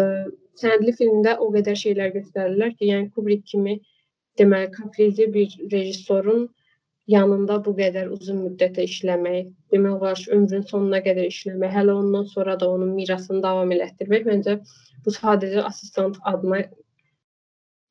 sənədli 0.61 0.95
filmdə 1.01 1.39
o 1.43 1.51
qədər 1.57 1.81
şeylər 1.83 2.15
göstərirlər 2.21 2.79
ki, 2.79 2.93
yəni 2.93 3.11
Kubrick 3.11 3.51
kimi 3.51 3.81
deməli 4.39 4.71
kaprizli 4.79 5.33
bir 5.35 5.59
rejissorun 5.75 6.47
yanında 7.11 7.59
bu 7.65 7.75
qədər 7.77 8.09
uzun 8.15 8.41
müddətə 8.47 8.85
işləmək, 8.89 9.51
demək 9.73 9.97
olar 9.99 10.17
ki, 10.21 10.31
ömrün 10.37 10.65
sonuna 10.71 11.01
qədər 11.05 11.29
işləmək, 11.29 11.73
hələ 11.75 11.99
ondan 12.01 12.25
sonra 12.33 12.57
da 12.61 12.71
onun 12.71 12.95
mirasını 12.97 13.43
davam 13.45 13.73
elətdirmək 13.77 14.25
məncə 14.29 14.57
bu 15.05 15.13
sadəcə 15.13 15.67
assistant 15.69 16.17
adına 16.25 16.63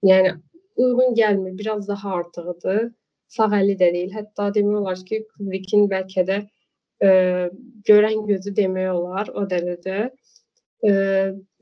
yəni 0.10 0.34
uyğun 0.76 1.14
gəlmir, 1.20 1.58
biraz 1.58 1.88
daha 1.88 2.16
artıqdır. 2.22 2.90
Sağ 3.34 3.50
əli 3.60 3.76
də 3.78 3.90
deyil. 3.94 4.12
Hətta 4.14 4.50
demək 4.54 4.80
olar 4.82 5.00
ki, 5.10 5.24
Kubrickin 5.34 5.88
bəlkə 5.90 6.26
də 6.28 6.40
ə, 7.02 7.12
görən 7.88 8.26
gözü 8.28 8.54
demək 8.58 8.90
olar 8.94 9.30
o 9.34 9.46
dərəcə. 9.50 10.00
Ə, 10.90 10.94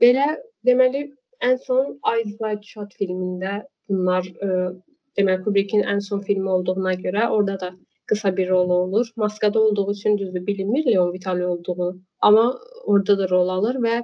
belə 0.00 0.26
deməli 0.68 1.06
ən 1.44 1.60
son 1.66 1.94
Eyes 2.12 2.34
Wide 2.40 2.64
Shut 2.64 2.96
filmində 2.98 3.62
bunlar 3.88 4.24
ə, 4.24 4.72
demək 5.18 5.44
Kubrickin 5.44 5.82
ən 5.94 6.00
son 6.00 6.20
filmi 6.26 6.50
olduğuna 6.50 6.94
görə 7.04 7.28
orada 7.28 7.60
da 7.60 7.70
qısa 8.06 8.36
bir 8.36 8.48
rolu 8.48 8.74
olur. 8.74 9.12
Maskada 9.16 9.60
olduğu 9.60 9.92
üçün 9.92 10.18
düzdür 10.18 10.46
bilinmir 10.46 10.86
Leon 10.86 11.12
Vitali 11.12 11.46
olduğu, 11.46 12.00
amma 12.20 12.58
orada 12.84 13.18
da 13.18 13.28
rol 13.28 13.48
alır 13.48 13.80
və 13.86 14.02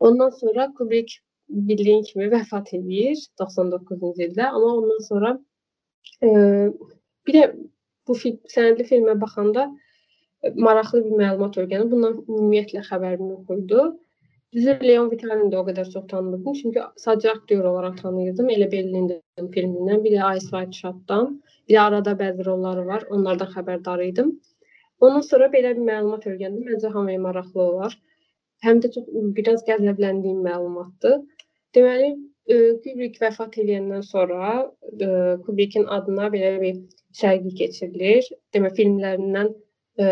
ondan 0.00 0.30
sonra 0.30 0.72
Kubrick 0.78 1.20
bildiyin 1.48 2.02
kimi 2.02 2.28
vəfat 2.32 2.74
edir 2.76 3.16
99-cu 3.40 4.14
ildə, 4.26 4.46
amma 4.46 4.72
ondan 4.80 5.02
sonra 5.08 5.38
e, 6.22 6.28
bir 7.26 7.34
də 7.34 7.44
bu 8.08 8.14
film, 8.14 8.40
sənədli 8.52 8.84
filmə 8.90 9.14
baxanda 9.20 9.68
maraqlı 10.56 11.04
bir 11.04 11.16
məlumat 11.22 11.56
öyrəndim. 11.62 11.90
Bundan 11.94 12.20
ümumiyyətlə 12.28 12.84
xəbərim 12.90 13.32
yox 13.32 13.56
idi. 13.58 13.86
Düzü 14.56 14.74
Leon 14.82 15.10
Vitalini 15.10 15.50
də 15.52 15.58
o 15.60 15.64
qədər 15.66 15.88
çox 15.92 16.04
tanımırdım. 16.10 16.54
Çünki 16.60 16.84
sadəcə 17.02 17.32
aktyor 17.34 17.66
olaraq 17.70 17.98
tanıyırdım. 18.02 18.46
Elə 18.54 18.68
Berlində 18.72 19.18
filmindən, 19.56 20.00
bir 20.04 20.14
də 20.14 20.30
Ice 20.38 20.48
White 20.52 20.78
Shot'dan. 20.78 21.34
Bir 21.68 21.76
də 21.76 21.82
arada 21.82 22.14
bəzi 22.22 22.46
rolları 22.46 22.86
var. 22.86 23.04
Onlardan 23.16 23.52
xəbərdar 23.56 24.04
idim. 24.06 24.32
Ondan 25.00 25.26
sonra 25.28 25.50
belə 25.52 25.74
bir 25.76 25.84
məlumat 25.90 26.24
öyrəndim. 26.32 26.64
Məncə 26.70 26.94
hamıya 26.96 27.20
maraqlı 27.26 27.62
olar. 27.66 27.98
Həm 28.64 28.80
də 28.84 28.92
çox 28.96 29.12
biraz 29.36 29.62
qəzəbləndiyim 29.68 30.40
məlumatdır. 30.48 31.20
Deməli, 31.76 32.10
e, 32.48 32.56
Kubrick 32.84 33.20
vəfat 33.22 33.60
edəndən 33.62 34.02
sonra 34.14 34.52
e, 34.64 35.08
Kubrickin 35.44 35.84
adına 35.98 36.32
belə 36.32 36.56
bir 36.64 36.80
sərgi 37.20 37.52
keçirilir. 37.60 38.32
Demək, 38.56 38.80
filmlərindən 38.80 39.52
e, 40.00 40.06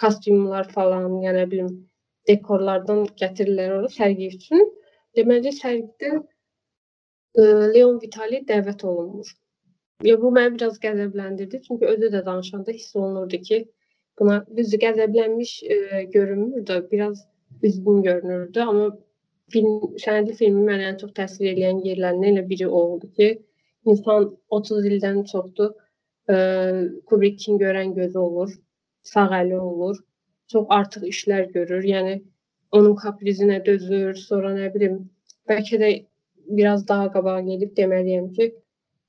kostyumlar 0.00 0.72
falan, 0.78 1.20
yəni 1.28 1.50
bilim 1.52 1.74
dekorlardan 2.28 3.04
gətirirlər 3.20 3.78
ora 3.78 3.90
sərgi 3.92 4.30
üçün. 4.36 4.64
Deməli 5.16 5.52
sərgidə 5.54 6.10
e, 6.18 7.42
Leon 7.74 8.00
Vitali 8.02 8.42
dəvət 8.48 8.84
olunmur. 8.90 9.30
Ya 10.08 10.16
bu 10.20 10.30
məni 10.34 10.56
biraz 10.56 10.80
qəzəbləndirdi, 10.82 11.60
çünki 11.66 11.86
özü 11.92 12.10
də 12.14 12.24
danışanda 12.26 12.74
hiss 12.74 12.96
olunurdu 12.96 13.40
ki, 13.48 13.60
buna 14.18 14.40
düzdür 14.56 14.82
qəzəblənmiş 14.86 15.52
e, 15.74 15.78
görünmür 16.16 16.64
də, 16.70 16.80
biraz 16.90 17.22
üzgün 17.62 18.02
görünürdü, 18.02 18.60
amma 18.60 18.88
film 19.54 19.94
sənədli 20.02 20.34
filmi 20.40 20.64
mənə 20.66 20.90
ən 20.92 20.98
çox 21.02 21.14
təsir 21.18 21.52
edən 21.52 21.80
yerlərindən 21.86 22.32
elə 22.32 22.44
biri 22.50 22.68
o 22.68 22.80
oldu 22.80 23.10
ki, 23.18 23.30
insan 23.86 24.30
30 24.58 24.90
ildən 24.90 25.22
çoxdur 25.30 25.70
e, 26.32 26.36
Kubrickin 27.06 27.60
görən 27.62 27.94
gözü 27.94 28.18
olur, 28.18 28.58
sağ 29.14 29.28
əli 29.42 29.60
olur 29.60 30.02
çox 30.52 30.66
artıq 30.78 31.06
işlər 31.10 31.50
görür. 31.56 31.84
Yəni 31.94 32.14
onun 32.78 32.96
kaprizinə 33.04 33.60
dözür, 33.66 34.14
sonra 34.28 34.52
nə 34.56 34.70
bilim, 34.74 34.98
bəlkə 35.50 35.80
də 35.82 35.90
biraz 36.58 36.88
daha 36.88 37.10
qabağa 37.14 37.40
gedib 37.48 37.72
deməliyəm 37.78 38.26
ki, 38.36 38.50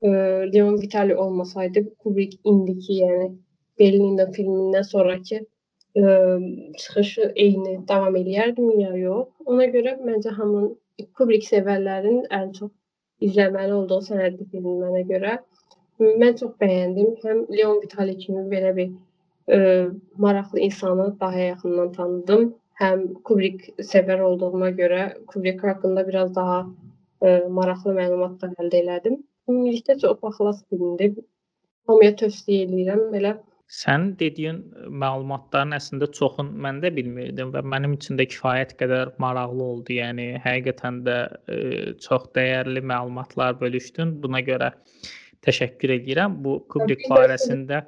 ə, 0.06 0.12
Leon 0.54 0.80
Vitali 0.82 1.18
olmasaydı 1.26 1.84
Kubrick 2.04 2.40
indiki, 2.44 3.02
yəni 3.02 3.28
Berlin 3.80 4.20
filmindən 4.38 4.88
sonrakı 4.92 5.42
ə, 5.42 6.06
çıxışı 6.84 7.32
eyni 7.36 7.76
davam 7.88 8.16
eləyərdimi 8.22 8.82
ya 8.84 8.94
yox? 9.02 9.28
Ona 9.46 9.68
görə 9.76 9.98
məncə 10.10 10.36
hamının 10.40 10.74
Kubrick 11.18 11.48
sevərlərin 11.50 12.24
ən 12.40 12.52
çox 12.60 12.72
izləməli 13.26 13.74
olduğu 13.80 14.02
sənədli 14.10 14.48
film 14.52 14.80
mənə 14.84 15.04
görə. 15.12 15.40
Mən 16.22 16.38
çox 16.40 16.56
bəyəndim. 16.62 17.12
Həm 17.24 17.46
Leon 17.58 17.82
Vitali 17.84 18.18
kimi 18.22 18.46
belə 18.52 18.72
bir 18.78 18.90
ə, 19.52 19.60
maraqlı 20.18 20.60
insanı 20.60 21.20
daha 21.20 21.40
yaxından 21.40 21.92
tanıdım. 21.92 22.54
Həm 22.82 23.06
Kubrick 23.24 23.72
sevər 23.80 24.20
olduğuma 24.20 24.70
görə 24.76 25.02
Kubrick 25.32 25.64
haqqında 25.68 26.08
biraz 26.08 26.36
daha 26.36 26.62
ə, 27.22 27.48
maraqlı 27.50 27.96
məlumatlar 27.96 28.56
əldə 28.60 28.84
elədim. 28.84 29.20
Ümumilikdə 29.50 30.00
çox 30.02 30.22
baxılas 30.22 30.64
filmdir. 30.70 31.20
Hamıya 31.88 32.16
tövsiyə 32.22 32.66
edirəm. 32.68 33.10
Belə 33.14 33.38
Sənin 33.74 34.12
dediyin 34.20 34.58
məlumatların 35.02 35.74
əslində 35.74 36.06
çoxun 36.14 36.52
mən 36.62 36.84
də 36.84 36.92
bilmirdim 36.94 37.50
və 37.54 37.64
mənim 37.66 37.96
üçün 37.96 38.20
də 38.20 38.28
kifayət 38.30 38.76
qədər 38.82 39.16
maraqlı 39.24 39.64
oldu. 39.64 39.96
Yəni 39.98 40.28
həqiqətən 40.44 41.00
də 41.08 41.16
ə, 41.26 41.58
çox 42.06 42.28
dəyərli 42.38 42.84
məlumatlar 42.86 43.58
bölüşdün. 43.62 44.20
Buna 44.22 44.44
görə 44.46 44.70
təşəkkür 45.46 45.94
edirəm. 45.98 46.36
Bu 46.46 46.56
Kubrick 46.72 47.06
barəsində 47.12 47.82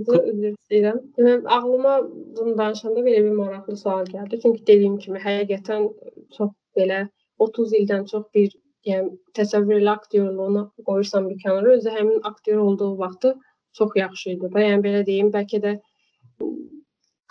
üzr 0.00 0.48
istəyirəm. 0.52 0.98
Demək, 1.18 1.46
ağlıma 1.56 1.94
bunu 2.38 2.56
danışanda 2.58 3.04
belə 3.06 3.22
bir 3.26 3.36
maraqlı 3.38 3.76
sual 3.76 4.08
gəldi. 4.14 4.40
Çünki 4.42 4.66
dediyim 4.70 4.98
kimi 5.04 5.22
həqiqətən 5.26 5.88
çox 6.36 6.52
belə 6.78 7.04
30 7.46 7.76
ildən 7.80 8.04
çox 8.12 8.26
bir 8.34 8.50
yəni 8.88 9.12
təsəvvür 9.38 9.80
elə 9.80 9.94
aktyorluğunu 9.98 10.64
qoyursan 10.88 11.28
bir 11.30 11.38
kənara, 11.44 11.76
özü 11.78 11.94
həmin 11.96 12.20
aktyor 12.32 12.58
olduğu 12.66 12.92
vaxtı 12.98 13.34
çox 13.78 13.96
yaxşı 13.96 14.30
idi 14.36 14.52
da. 14.54 14.66
Yəni 14.68 14.86
belə 14.88 15.06
deyim, 15.06 15.30
bəlkə 15.36 15.62
də 15.66 15.76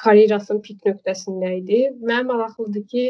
karyerasının 0.03 0.61
pik 0.65 0.87
nöqtəsində 0.87 1.53
idi. 1.59 1.83
Mənim 2.01 2.31
maraqlıdır 2.33 2.87
ki, 2.93 3.05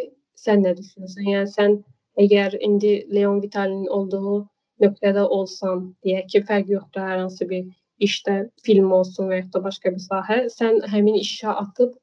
sən 0.46 0.66
nə 0.66 0.76
düşünürsən? 0.80 1.28
Yəni 1.36 1.52
sən 1.58 1.82
Əgər 2.20 2.58
indi 2.60 3.08
Leon 3.16 3.42
Vitalinin 3.42 3.88
olduğu 3.88 4.50
nöqtədə 4.84 5.26
olsan, 5.38 5.90
deyək 6.06 6.30
ki, 6.34 6.44
fərq 6.50 6.72
yoxdur 6.76 7.08
hər 7.08 7.24
hansı 7.24 7.48
bir 7.50 7.68
işdə 8.02 8.38
film 8.66 8.92
olsun 8.98 9.30
və 9.32 9.42
ya 9.42 9.50
da 9.54 9.64
başqa 9.64 9.94
bir 9.96 10.04
sahə, 10.04 10.40
sən 10.54 10.82
həmin 10.94 11.20
işə 11.22 11.54
atıb 11.64 11.94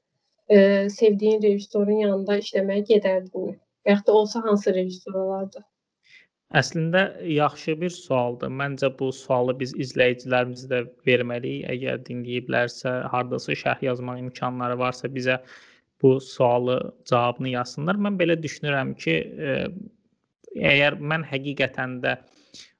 e, 0.49 0.59
sevdiyin 0.95 1.43
rejissorun 1.43 2.05
yanında 2.05 2.39
işləməyə 2.43 2.87
gedərdinmi? 2.93 3.57
Və 3.87 3.97
ya 3.97 3.99
da 4.07 4.15
olsa 4.21 4.45
hansı 4.45 4.75
rejissor 4.75 5.19
olardı? 5.25 5.65
Əslində 6.57 7.03
yaxşı 7.29 7.75
bir 7.81 7.91
sualdır. 7.93 8.49
Məncə 8.61 8.89
bu 8.99 9.11
sualı 9.13 9.53
biz 9.61 9.75
izləyicilərimizə 9.85 10.69
də 10.71 10.79
verməliyik. 11.07 11.67
Əgər 11.75 11.99
dinləyiblərsə, 12.07 12.95
hardasa 13.13 13.57
şərh 13.63 13.85
yazmaq 13.85 14.23
imkanları 14.23 14.79
varsa 14.81 15.11
bizə 15.13 15.37
bu 16.03 16.15
sualı 16.25 16.79
cavabını 17.11 17.53
yazsınlar. 17.53 18.01
Mən 18.01 18.17
belə 18.21 18.39
düşünürəm 18.41 18.95
ki, 19.03 19.17
e, 19.49 19.59
əgər 20.73 20.97
mən 21.13 21.27
həqiqətən 21.29 21.99
də 22.07 22.17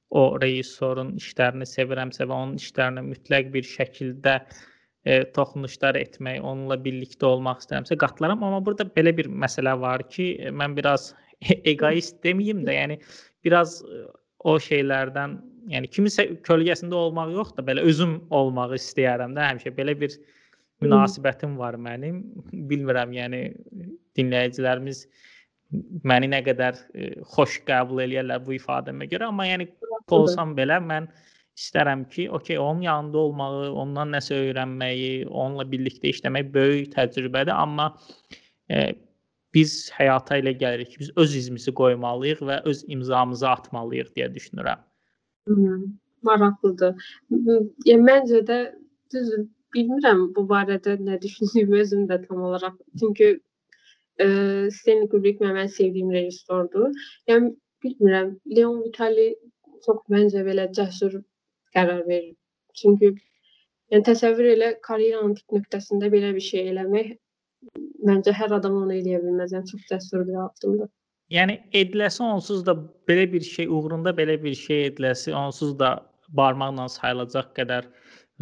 o 0.09 0.23
rejissorun 0.41 1.13
işlərini 1.21 1.67
sevirəmsə 1.69 2.25
və 2.25 2.35
onun 2.35 2.57
işlərinə 2.59 3.03
mütləq 3.05 3.51
bir 3.53 3.67
şəkildə 3.67 4.35
e, 5.05 5.23
toxunuşlar 5.35 5.99
etmək, 5.99 6.39
onunla 6.41 6.79
birlikdə 6.85 7.27
olmaq 7.29 7.61
istəyirəmsə 7.63 7.99
qatılaram. 8.01 8.43
Amma 8.45 8.61
burada 8.65 8.87
belə 8.95 9.13
bir 9.17 9.29
məsələ 9.29 9.75
var 9.81 10.05
ki, 10.09 10.31
mən 10.49 10.75
biraz 10.77 11.11
egoist 11.73 12.17
deməyim 12.25 12.65
də, 12.65 12.75
yəni 12.79 12.99
biraz 13.45 13.79
o 14.49 14.55
şeylərdən, 14.63 15.37
yəni 15.69 15.91
kimisə 15.93 16.25
kölgəsində 16.47 16.97
olmaq 16.97 17.33
yox 17.35 17.55
da, 17.57 17.65
belə 17.69 17.85
özüm 17.87 18.19
olmağı 18.33 18.79
istəyərəm 18.79 19.35
də 19.37 19.47
həmişə 19.51 19.75
belə 19.77 19.95
bir 19.99 20.15
münasibətim 20.83 21.57
var 21.59 21.75
mənim. 21.79 22.21
Bilmirəm, 22.69 23.13
yəni 23.13 23.41
dinləyicilərimiz 24.17 25.05
məni 26.03 26.29
nə 26.31 26.41
qədər 26.45 26.77
ə, 26.77 27.09
xoş 27.35 27.59
qəbul 27.67 28.03
eləyirlər 28.05 28.41
bu 28.45 28.55
ifadəmə 28.57 29.09
görə, 29.11 29.29
amma 29.29 29.47
yəni 29.49 29.69
olsam 30.15 30.55
belə 30.57 30.79
mən 30.83 31.09
istərəm 31.59 32.05
ki, 32.09 32.29
okey, 32.37 32.57
onun 32.57 32.85
yanında 32.87 33.17
olmağı, 33.17 33.69
ondan 33.83 34.13
nəsə 34.15 34.37
öyrənməyi, 34.47 35.27
onunla 35.27 35.65
birlikdə 35.69 36.13
işləmək 36.13 36.51
böyük 36.55 36.93
təcrübədir, 36.95 37.53
amma 37.53 37.91
ə, 38.71 38.89
biz 39.53 39.89
həyata 39.97 40.39
elə 40.39 40.53
gəlirik 40.57 40.93
ki, 40.93 40.99
biz 41.03 41.11
öz 41.19 41.35
izimizi 41.41 41.73
qoymalıyıq 41.75 42.43
və 42.49 42.61
öz 42.69 42.83
imzamızı 42.95 43.47
atmalıyıq 43.49 44.13
deyə 44.17 44.29
düşünürəm. 44.35 44.81
Hmm, 45.49 45.85
maraqlıdır. 46.25 47.09
Yəni 47.87 48.05
məncə 48.05 48.43
də 48.49 48.59
düz 49.13 49.33
bilmirəm 49.75 50.29
bu 50.35 50.45
barədə 50.49 50.97
nə 51.01 51.19
düşündüyümü 51.21 51.81
özüm 51.83 52.05
də 52.09 52.21
tam 52.27 52.41
olaraq. 52.49 52.77
Çünki 52.99 53.39
e, 54.25 54.27
Stanley 54.77 55.09
Kubrick 55.13 55.41
mənim 55.43 55.71
sevdiyim 55.77 56.11
rejissordur. 56.15 56.91
Yəni 57.31 57.53
bilmirəm, 57.83 58.35
Leon 58.55 58.83
Vitali 58.83 59.29
çox 59.85 60.03
məncə 60.13 60.43
belə 60.47 60.67
cəsur 60.75 61.17
qərar 61.75 62.05
verir. 62.07 62.35
Çünki 62.79 63.13
yəni 63.13 64.05
təsəvvür 64.11 64.53
elə 64.55 64.75
karyeranın 64.85 65.35
pik 65.39 65.57
nöqtəsində 65.59 66.11
belə 66.13 66.35
bir 66.35 66.47
şey 66.51 66.71
eləmək 66.73 67.17
Məncə 68.07 68.31
hər 68.39 68.53
adam 68.55 68.77
onu 68.81 68.95
eləyə 68.95 69.19
bilməz. 69.23 69.53
Yəni 69.55 69.67
çox 69.71 69.87
cəsur 69.91 70.21
bir 70.27 70.37
addımdır. 70.45 70.89
Yəni 71.35 71.55
ediləsi 71.81 72.21
onsuz 72.25 72.61
da 72.67 72.75
belə 73.09 73.25
bir 73.33 73.43
şey 73.45 73.67
uğrunda 73.77 74.13
belə 74.19 74.37
bir 74.43 74.55
şey 74.61 74.85
ediləsi 74.89 75.33
onsuz 75.41 75.73
da 75.81 75.89
barmaqla 76.39 76.87
sayılacaq 76.95 77.51
qədər 77.59 77.89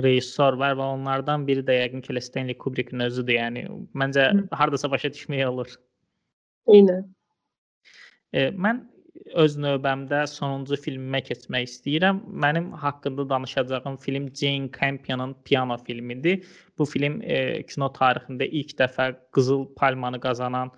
rejissor 0.03 0.57
var 0.61 0.75
və 0.77 0.87
onlardan 0.95 1.45
biri 1.47 1.63
də 1.65 1.79
yəqin 1.81 2.03
ki, 2.05 2.21
Stanley 2.21 2.57
Kubrickin 2.57 3.01
özüdür. 3.07 3.37
Yəni 3.39 3.65
məncə 3.97 4.29
Hı. 4.31 4.47
hardasa 4.51 4.91
başa 4.91 5.11
düşmək 5.13 5.45
olur. 5.47 5.73
Eynən. 6.67 7.07
E, 8.33 8.49
mən 8.51 8.83
öz 9.41 9.55
növbəmdə 9.57 10.19
sonuncu 10.29 10.77
filmimə 10.79 11.21
keçmək 11.25 11.65
istəyirəm. 11.69 12.19
Mənim 12.43 12.69
haqqında 12.83 13.29
danışacağım 13.29 13.97
film 14.03 14.27
Jane 14.35 14.69
Campion'ın 14.79 15.35
Piano 15.45 15.77
filmidir. 15.77 16.45
Bu 16.77 16.85
film 16.85 17.21
e, 17.21 17.63
kino 17.63 17.89
tarixində 17.93 18.45
ilk 18.45 18.77
dəfə 18.79 19.15
Qızıl 19.33 19.65
Palmanı 19.75 20.19
qazanan 20.21 20.71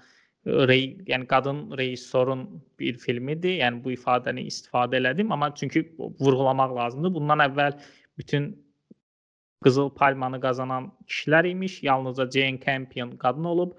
e, 0.45 0.67
rey, 0.71 0.85
yəni 1.11 1.27
qadın 1.27 1.77
rejissorun 1.77 2.47
bir 2.79 2.97
filmidir. 2.97 3.59
Yəni 3.59 3.83
bu 3.83 3.93
ifadəni 3.97 4.47
istifadə 4.47 5.01
elədim, 5.01 5.33
amma 5.33 5.53
çünki 5.55 5.83
vurğulamaq 5.99 6.75
lazımdır. 6.79 7.15
Bundan 7.19 7.45
əvvəl 7.49 7.77
bütün 8.17 8.53
Qızıl 9.65 9.89
Palmanı 9.95 10.39
qazanan 10.41 10.85
kişilər 11.07 11.47
imiş. 11.49 11.83
Yalnızca 11.83 12.29
Jane 12.31 12.59
Campion 12.65 13.11
qadın 13.23 13.47
olub 13.53 13.73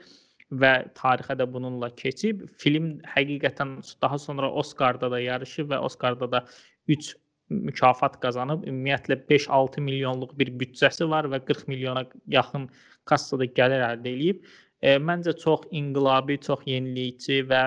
və 0.63 0.73
tarixə 0.99 1.37
də 1.41 1.47
bununla 1.53 1.89
keçib. 2.03 2.43
Film 2.59 2.91
həqiqətən 3.15 3.79
daha 4.03 4.19
sonra 4.19 4.51
Oskarda 4.63 5.11
da 5.11 5.21
yarışıb 5.21 5.71
və 5.73 5.79
Oskarda 5.89 6.33
da 6.33 6.45
3 6.89 7.15
mükafat 7.51 8.21
qazanıb. 8.21 8.67
Ümumiyyətlə 8.69 9.17
5-6 9.31 9.81
milyonluq 9.87 10.37
bir 10.39 10.53
büdcəsi 10.63 11.09
var 11.11 11.31
və 11.33 11.41
40 11.45 11.69
milyona 11.69 12.05
yaxın 12.27 12.69
kassada 13.05 13.49
gəlir 13.61 13.87
əldə 13.87 14.13
edib. 14.17 14.45
E, 14.83 14.97
məncə 14.97 15.33
çox 15.37 15.65
inqilabi, 15.77 16.39
çox 16.45 16.61
yenilikçi 16.67 17.43
və 17.49 17.63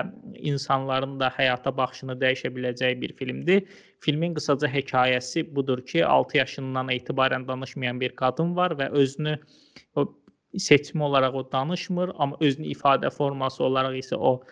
insanların 0.52 1.18
da 1.20 1.28
həyata 1.34 1.74
baxışını 1.76 2.16
dəyişə 2.22 2.50
biləcəyi 2.54 3.00
bir 3.00 3.12
filmdir. 3.18 3.66
Filmin 4.04 4.34
qısaca 4.36 4.68
hekayəsi 4.68 5.46
budur 5.56 5.80
ki, 5.86 6.04
6 6.06 6.36
yaşından 6.38 6.90
etibarən 6.92 7.48
danışmayan 7.48 8.00
bir 8.00 8.12
qadın 8.20 8.56
var 8.56 8.76
və 8.80 8.90
özünü 9.02 9.38
o 9.96 10.04
seçimi 10.58 11.04
olaraq 11.04 11.34
o 11.34 11.44
danışmır, 11.52 12.12
amma 12.18 12.36
özünü 12.40 12.72
ifadə 12.74 13.10
forması 13.10 13.64
olaraq 13.64 13.96
isə 14.02 14.16
o 14.16 14.42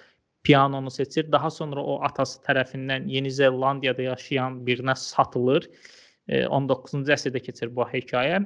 pianonu 0.42 0.90
seçir. 0.90 1.32
Daha 1.32 1.50
sonra 1.50 1.82
o 1.82 2.00
atası 2.04 2.40
tərəfindən 2.46 3.08
Yeni 3.10 3.30
Zelandiyada 3.30 4.02
yaşayan 4.02 4.62
birinə 4.66 4.96
satılır. 4.98 5.68
19-cu 6.28 7.02
əsrdə 7.12 7.42
keçir 7.42 7.70
bu 7.76 7.86
hekayə. 7.92 8.42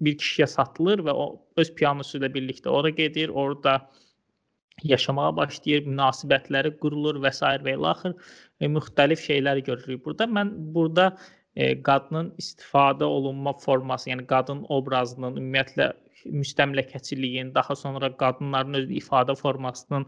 Bir 0.00 0.16
kişiyə 0.18 0.46
satılır 0.50 1.04
və 1.06 1.12
o 1.14 1.26
öz 1.60 1.74
pianosu 1.74 2.18
ilə 2.18 2.32
birlikdə 2.34 2.68
ora 2.68 2.90
gedir, 2.90 3.28
orada 3.28 3.76
yaşamağa 4.82 5.36
başlayır, 5.36 5.84
münasibətləri 5.86 6.74
qurulur 6.80 7.20
və 7.22 7.30
s. 7.32 7.46
və 7.62 7.76
ilə 7.76 7.92
axır 7.92 8.14
e, 8.14 8.53
müxtəlif 8.60 9.22
şeylər 9.24 9.62
görürük 9.66 10.04
burada. 10.04 10.26
Mən 10.26 10.52
burada 10.74 11.16
e, 11.56 11.82
qadının 11.82 12.32
istifadə 12.38 13.04
olunma 13.04 13.52
forması, 13.58 14.10
yəni 14.10 14.26
qadın 14.26 14.64
obrazının 14.68 15.36
ümumiyyətlə 15.40 15.92
müstəmləkəçiliyin, 16.24 17.54
daha 17.54 17.76
sonra 17.76 18.10
qadınların 18.16 18.74
öz 18.80 18.90
ifadə 18.90 19.36
formasının 19.36 20.06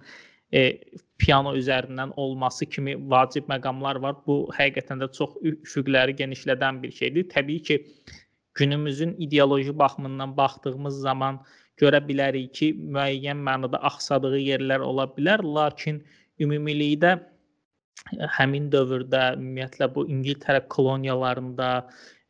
e, 0.52 0.80
piano 1.18 1.54
üzərindən 1.56 2.12
olması 2.16 2.66
kimi 2.66 2.96
vacib 3.10 3.48
məqamlar 3.50 4.00
var. 4.02 4.16
Bu 4.26 4.38
həqiqətən 4.56 5.02
də 5.02 5.10
çox 5.12 5.36
üfüqləri 5.42 6.16
genişlədən 6.16 6.82
bir 6.82 6.92
şeydir. 6.92 7.28
Təbii 7.28 7.62
ki, 7.62 7.84
günümüzün 8.54 9.16
ideoloji 9.18 9.78
baxımından 9.78 10.36
baxdığımız 10.36 11.00
zaman 11.00 11.40
görə 11.80 12.00
bilərik 12.08 12.52
ki, 12.52 12.72
müəyyən 12.74 13.42
mənada 13.48 13.82
axsadığı 13.90 14.38
yerlər 14.38 14.80
ola 14.80 15.04
bilər, 15.18 15.44
lakin 15.44 16.00
ümumilikdə 16.40 17.18
həmin 18.38 18.70
dövrdə 18.72 19.32
ümumiyyətlə 19.38 19.88
bu 19.94 20.06
İngiltərə 20.12 20.62
koloniyalarında, 20.72 21.70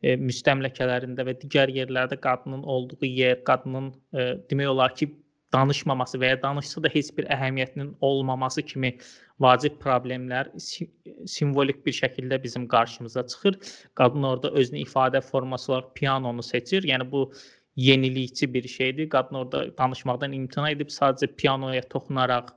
e, 0.03 0.15
müstəmləkələrində 0.21 1.25
və 1.27 1.37
digər 1.41 1.71
yerlərdə 1.73 2.19
qadının 2.23 2.63
olduğu 2.63 3.05
yer, 3.05 3.39
qadının 3.43 3.91
e, 4.13 4.27
demək 4.49 4.73
olar 4.73 4.95
ki, 4.95 5.11
danışmaması 5.53 6.19
və 6.19 6.33
ya 6.33 6.39
danışsa 6.43 6.81
da 6.83 6.89
heç 6.91 7.11
bir 7.17 7.27
əhəmiyyətinin 7.31 7.93
olmaması 8.01 8.61
kimi 8.61 8.97
vacib 9.39 9.77
problemlər 9.83 10.49
simvolik 10.59 11.85
bir 11.85 11.95
şəkildə 11.95 12.41
bizim 12.43 12.67
qarşımıza 12.67 13.27
çıxır. 13.27 13.59
Qadın 13.95 14.23
orada 14.23 14.51
özünü 14.51 14.83
ifadə 14.83 15.21
forması 15.21 15.71
olaraq 15.71 15.93
pianonu 15.95 16.43
seçir. 16.43 16.83
Yəni 16.83 17.11
bu 17.11 17.31
yenilikçi 17.75 18.53
bir 18.53 18.67
şeydir. 18.67 19.09
Qadın 19.09 19.35
orada 19.35 19.77
danışmaqdan 19.77 20.33
imtina 20.33 20.71
edib 20.71 20.91
sadəcə 20.91 21.31
pianoya 21.35 21.81
toxunaraq 21.81 22.51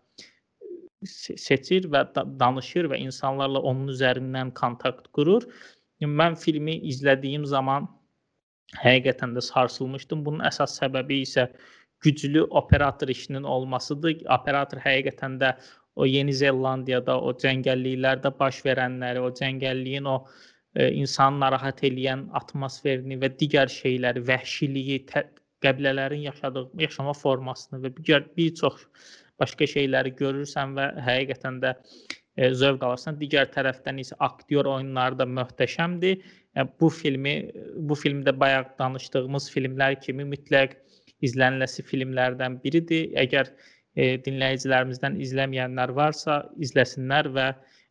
seçir 1.06 1.88
və 1.92 2.04
danışır 2.14 2.90
və 2.92 2.98
insanlarla 3.00 3.60
onun 3.60 3.88
üzərindən 3.92 4.52
kontakt 4.54 5.08
qurur. 5.16 5.46
Mən 6.00 6.36
filmi 6.36 6.78
izlədiyim 6.92 7.44
zaman 7.46 7.88
həqiqətən 8.80 9.34
də 9.36 9.42
sarsılmışdım. 9.44 10.24
Bunun 10.24 10.44
əsas 10.48 10.76
səbəbi 10.80 11.22
isə 11.24 11.48
güclü 12.00 12.44
operator 12.44 13.08
işinin 13.08 13.42
olmasıdır. 13.42 14.22
Operator 14.38 14.80
həqiqətən 14.84 15.40
də 15.40 15.54
o 15.96 16.06
Yeni 16.06 16.32
Zelandiyada 16.32 17.18
o 17.20 17.32
cəngəlliklərdə 17.32 18.32
baş 18.38 18.62
verənləri, 18.64 19.20
o 19.20 19.32
cəngəlliyin 19.40 20.06
o 20.08 20.16
e, 20.74 20.92
insanı 20.92 21.40
narahat 21.40 21.82
eləyən 21.84 22.28
atmosferini 22.40 23.18
və 23.20 23.32
digər 23.40 23.68
şeyləri, 23.72 24.22
vəhşiliyi, 24.28 25.00
qəbilələrin 25.64 26.24
yaşadığı 26.28 26.68
yaşama 26.86 27.12
formasını 27.12 27.82
və 27.84 27.92
digər 27.98 28.28
bir 28.36 28.54
çox 28.62 28.86
başqa 29.40 29.68
şeyləri 29.74 30.14
görürsən 30.18 30.76
və 30.78 30.90
həqiqətən 31.06 31.60
də 31.64 31.74
e, 32.36 32.50
zövq 32.62 32.84
alırsan. 32.86 33.18
Digər 33.20 33.50
tərəfdən 33.54 34.00
isə 34.04 34.18
aktyor 34.26 34.68
oyunları 34.74 35.18
da 35.22 35.26
möhtəşəmdir. 35.38 36.20
Yəni 36.56 36.72
bu 36.80 36.90
filmi 36.90 37.34
bu 37.88 37.96
filmdə 37.98 38.34
bayaq 38.40 38.72
danışdığımız 38.78 39.50
filmlər 39.54 39.98
kimi 40.04 40.26
mütləq 40.34 40.76
izlənilməsi 41.26 41.84
filmlərdən 41.90 42.60
biridir. 42.64 43.10
Əgər 43.24 43.50
e, 43.96 44.16
dinləyicilərimizdən 44.24 45.18
izləməyənlər 45.26 45.92
varsa, 45.96 46.40
izləsinlər 46.58 47.30
və 47.36 47.50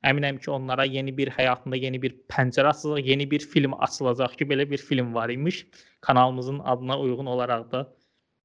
əminəm 0.10 0.40
ki, 0.40 0.52
onlara 0.52 0.86
yeni 0.88 1.14
bir 1.16 1.32
həyatında 1.36 1.80
yeni 1.80 2.02
bir 2.02 2.16
pəncərə 2.32 2.72
açılacaq, 2.74 3.08
yeni 3.08 3.30
bir 3.32 3.46
film 3.54 3.76
açılacaq 3.84 4.38
ki, 4.40 4.48
belə 4.52 4.68
bir 4.70 4.84
film 4.90 5.14
var 5.14 5.30
imiş. 5.30 5.66
Kanalımızın 6.02 6.60
adına 6.60 7.00
uyğun 7.00 7.32
olaraq 7.36 7.72
da 7.72 7.86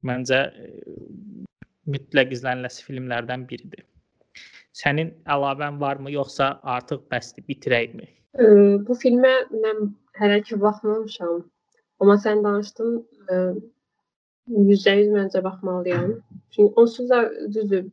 məncə 0.05 0.41
e, 0.51 0.71
mütləq 1.91 2.35
izlənilməsi 2.37 2.85
filmlərdən 2.87 3.47
biridir. 3.51 3.85
Sənin 4.75 5.13
əlavən 5.31 5.79
varmı, 5.81 6.11
yoxsa 6.11 6.59
artıq 6.77 7.05
bəsdir, 7.13 7.47
bitirəyikmi? 7.51 8.09
E, 8.43 8.45
bu 8.87 8.97
filmə 9.03 9.35
mən 9.53 9.93
hələ 10.19 10.41
ki 10.49 10.59
baxmamışam. 10.61 11.45
Amma 12.03 12.17
sən 12.25 12.43
danışdın, 12.47 12.97
e, 13.31 13.37
%100 14.55 15.13
məncə 15.15 15.45
baxmalıyam. 15.45 16.17
Çünki 16.51 16.73
onsuz 16.81 17.11
da 17.11 17.21
düzdür, 17.55 17.85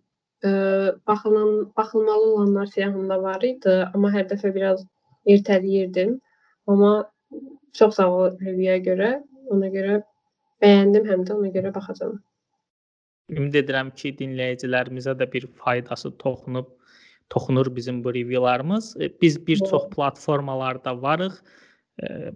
baxılan 1.08 1.74
baxılmalı 1.78 2.34
olanlar 2.34 2.66
siyahımda 2.66 3.22
var 3.24 3.42
idi, 3.42 3.76
amma 3.94 4.12
hər 4.12 4.26
dəfə 4.32 4.54
biraz 4.56 4.84
ertələyirdim. 5.28 6.18
Amma 6.68 7.12
çox 7.78 7.96
sağ 7.96 8.10
ol 8.10 8.38
reviewyə 8.42 8.80
görə. 8.88 9.12
Ona 9.54 9.70
görə 9.76 10.02
bəyəndim 10.64 11.08
həm 11.10 11.26
də 11.28 11.38
ona 11.38 11.54
görə 11.54 11.74
baxacağam. 11.76 12.18
Ümid 13.32 13.56
edirəm 13.64 13.90
ki, 13.96 14.14
dinləyicilərimizə 14.20 15.16
də 15.20 15.28
bir 15.32 15.48
faydası 15.64 16.12
toxunub 16.24 16.70
toxunur 17.32 17.76
bizim 17.76 18.04
bu 18.04 18.14
reviewlarımız. 18.14 18.98
E, 19.02 19.12
biz 19.22 19.48
bir 19.48 19.58
çox 19.58 19.90
platformalarda 19.96 21.02
varıq. 21.02 21.36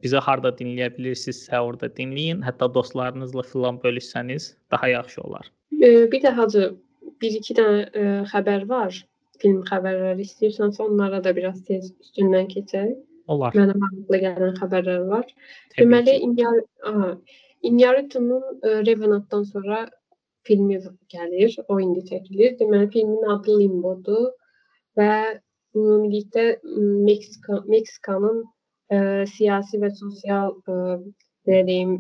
Bizə 0.04 0.20
harda 0.22 0.52
dinləyə 0.54 0.92
bilirsinizsə, 0.94 1.58
orada 1.58 1.88
dinləyin. 1.98 2.44
Hətta 2.46 2.68
dostlarınızla 2.74 3.44
filan 3.50 3.80
bölüşsəniz 3.82 4.52
daha 4.72 4.88
yaxşı 4.92 5.22
olar. 5.22 5.52
Bir 5.72 6.22
də 6.22 6.34
hacı 6.38 6.68
bir-iki 7.22 7.56
dənə 7.58 7.80
ə, 7.88 8.04
xəbər 8.30 8.68
var. 8.70 9.00
Film 9.42 9.64
xəbərləri 9.66 10.28
istəyirsənsə 10.28 10.84
onlara 10.86 11.24
da 11.24 11.34
biraz 11.36 11.64
tez 11.66 11.90
üstündən 12.04 12.52
keçək. 12.52 12.94
Olar. 13.32 13.58
Mənə 13.58 13.74
maraqlı 13.82 14.22
gələn 14.28 14.54
xəbərlər 14.60 15.08
var. 15.10 15.34
Deməli, 15.80 16.20
İnyar 16.28 16.62
aha, 16.92 17.10
Iñárritunun 17.66 18.62
Revenantdan 18.86 19.44
sonra 19.50 19.88
filmi 20.48 20.80
gəlir, 21.14 21.56
o 21.68 21.80
indi 21.84 22.04
çəkilir. 22.10 22.58
Deməli, 22.62 22.90
filmin 22.94 23.30
adı 23.36 23.60
Limbodur 23.60 24.28
və 25.00 25.12
ümumilikdə 25.76 26.46
Meksika 27.08 27.62
Meksikanın 27.68 28.44
ə, 28.44 29.00
siyasi 29.36 29.82
və 29.84 29.92
sosial 30.00 30.54
ə, 30.70 31.00
belə 31.48 31.64
deyim 31.70 31.96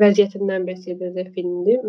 vəziyyətindən 0.00 0.66
bəhs 0.68 0.86
edəcək 0.94 1.32
filmdir. 1.36 1.80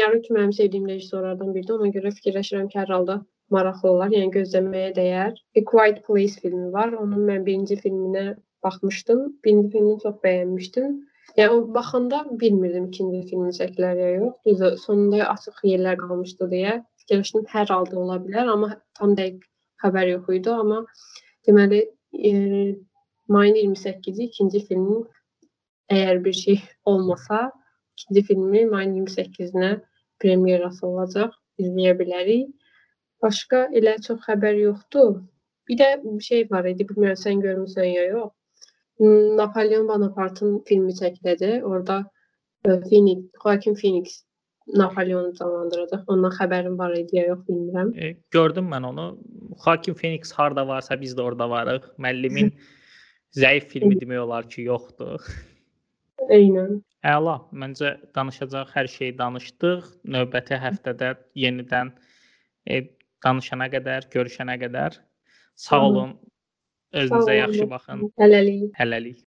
Yarın 0.00 0.20
ki, 0.24 0.34
mənim 0.36 0.52
sevdiyim 0.58 0.90
rejissorlardan 0.90 1.54
biridir. 1.54 1.78
Ona 1.78 1.90
görə 1.96 2.12
fikirləşirəm 2.18 2.68
ki, 2.70 2.78
hər 2.78 2.92
halda 2.94 3.16
maraqlı 3.54 3.90
olar, 3.90 4.12
yəni 4.14 4.30
gözləməyə 4.36 4.92
dəyər. 4.98 5.34
A 5.58 5.64
Quiet 5.70 6.04
Place 6.06 6.40
filmi 6.44 6.70
var. 6.76 6.94
Onun 7.00 7.26
mən 7.30 7.46
birinci 7.48 7.78
filminə 7.80 8.36
baxmışdım. 8.66 9.24
Birinci 9.44 9.72
filmini 9.74 9.98
çox 10.04 10.20
bəyənmişdim. 10.26 10.94
Yəni 11.38 11.74
baxanda 11.74 12.20
bilmirdim 12.40 12.86
ikinci 12.92 13.22
filmin 13.28 13.54
çəkilər 13.58 14.00
ya 14.02 14.10
yox. 14.18 14.34
Düzdür, 14.46 14.76
sonunda 14.84 15.28
açıq 15.34 15.62
yerlər 15.70 15.98
qalmışdı 16.02 16.50
deyə 16.52 16.74
fikirləşdim 17.02 17.46
hər 17.54 17.72
halda 17.74 17.98
ola 18.00 18.18
bilər, 18.24 18.50
amma 18.54 18.70
tam 18.98 19.14
dəqiq 19.18 19.42
xəbər 19.84 20.10
yox 20.12 20.30
idi, 20.38 20.50
amma 20.50 20.80
deməli 21.48 21.80
e, 22.30 22.32
mayın 23.28 23.58
28-i 23.60 24.28
ikinci 24.30 24.62
filmin 24.68 25.04
əgər 25.92 26.22
bir 26.24 26.36
şey 26.44 26.60
olmasa, 26.92 27.50
ikinci 27.98 28.22
filmi 28.28 28.64
mayın 28.70 28.94
28-nə 29.02 29.72
premyerası 30.22 30.86
olacaq, 30.86 31.34
izləyə 31.60 31.96
bilərik. 31.98 32.52
Başqa 33.22 33.66
elə 33.78 33.96
çox 34.04 34.24
xəbər 34.28 34.58
yoxdur. 34.60 35.20
Bir 35.68 35.78
də 35.80 35.90
bir 36.04 36.24
şey 36.24 36.48
var 36.50 36.66
idi, 36.68 36.86
bilmirəm 36.88 37.16
sən 37.20 37.40
görmüsən 37.44 37.88
ya 37.88 38.08
yox. 38.12 38.33
Napoleon 39.00 39.88
Bonaparte'ın 39.88 40.60
filmi 40.68 40.94
çəkiləcək. 40.94 41.62
Orada 41.66 42.04
e, 42.64 42.80
Phoenix, 42.88 43.24
Joaquin 43.42 43.74
Phoenix 43.74 44.22
Napoleonu 44.66 45.34
canlandıracaq. 45.38 46.04
Ondan 46.08 46.32
xəbərim 46.38 46.78
var 46.78 46.94
idi 46.96 47.18
ya 47.18 47.26
yox 47.32 47.42
bilmirəm. 47.48 47.90
E, 47.98 48.16
gördüm 48.30 48.70
mən 48.72 48.86
onu. 48.92 49.08
Joaquin 49.64 49.94
Phoenix 49.94 50.32
harda 50.32 50.66
varsa 50.68 51.00
biz 51.00 51.16
də 51.18 51.22
orada 51.22 51.50
varıq. 51.50 51.90
Müəllimin 51.98 52.52
zəif 53.42 53.68
filmi 53.74 53.98
demək 54.00 54.22
olar 54.24 54.48
ki, 54.48 54.68
yoxdur. 54.70 55.26
Eynən. 56.38 56.78
Əla. 57.04 57.38
Məncə 57.52 57.96
danışacaq 58.16 58.70
hər 58.76 58.88
şeyi 58.88 59.16
danışdıq. 59.18 59.90
Növbəti 60.16 60.60
həftədə 60.62 61.16
yenidən 61.36 61.92
e, 62.64 62.84
danışana 63.26 63.68
qədər, 63.72 64.08
görüşənə 64.14 64.56
qədər 64.62 65.02
sağ 65.66 65.82
olun. 65.88 66.14
Özünüzə 67.00 67.34
yaxşı 67.36 67.68
baxın. 67.70 68.02
Hələlik. 68.22 68.66
Hələlik. 68.80 69.18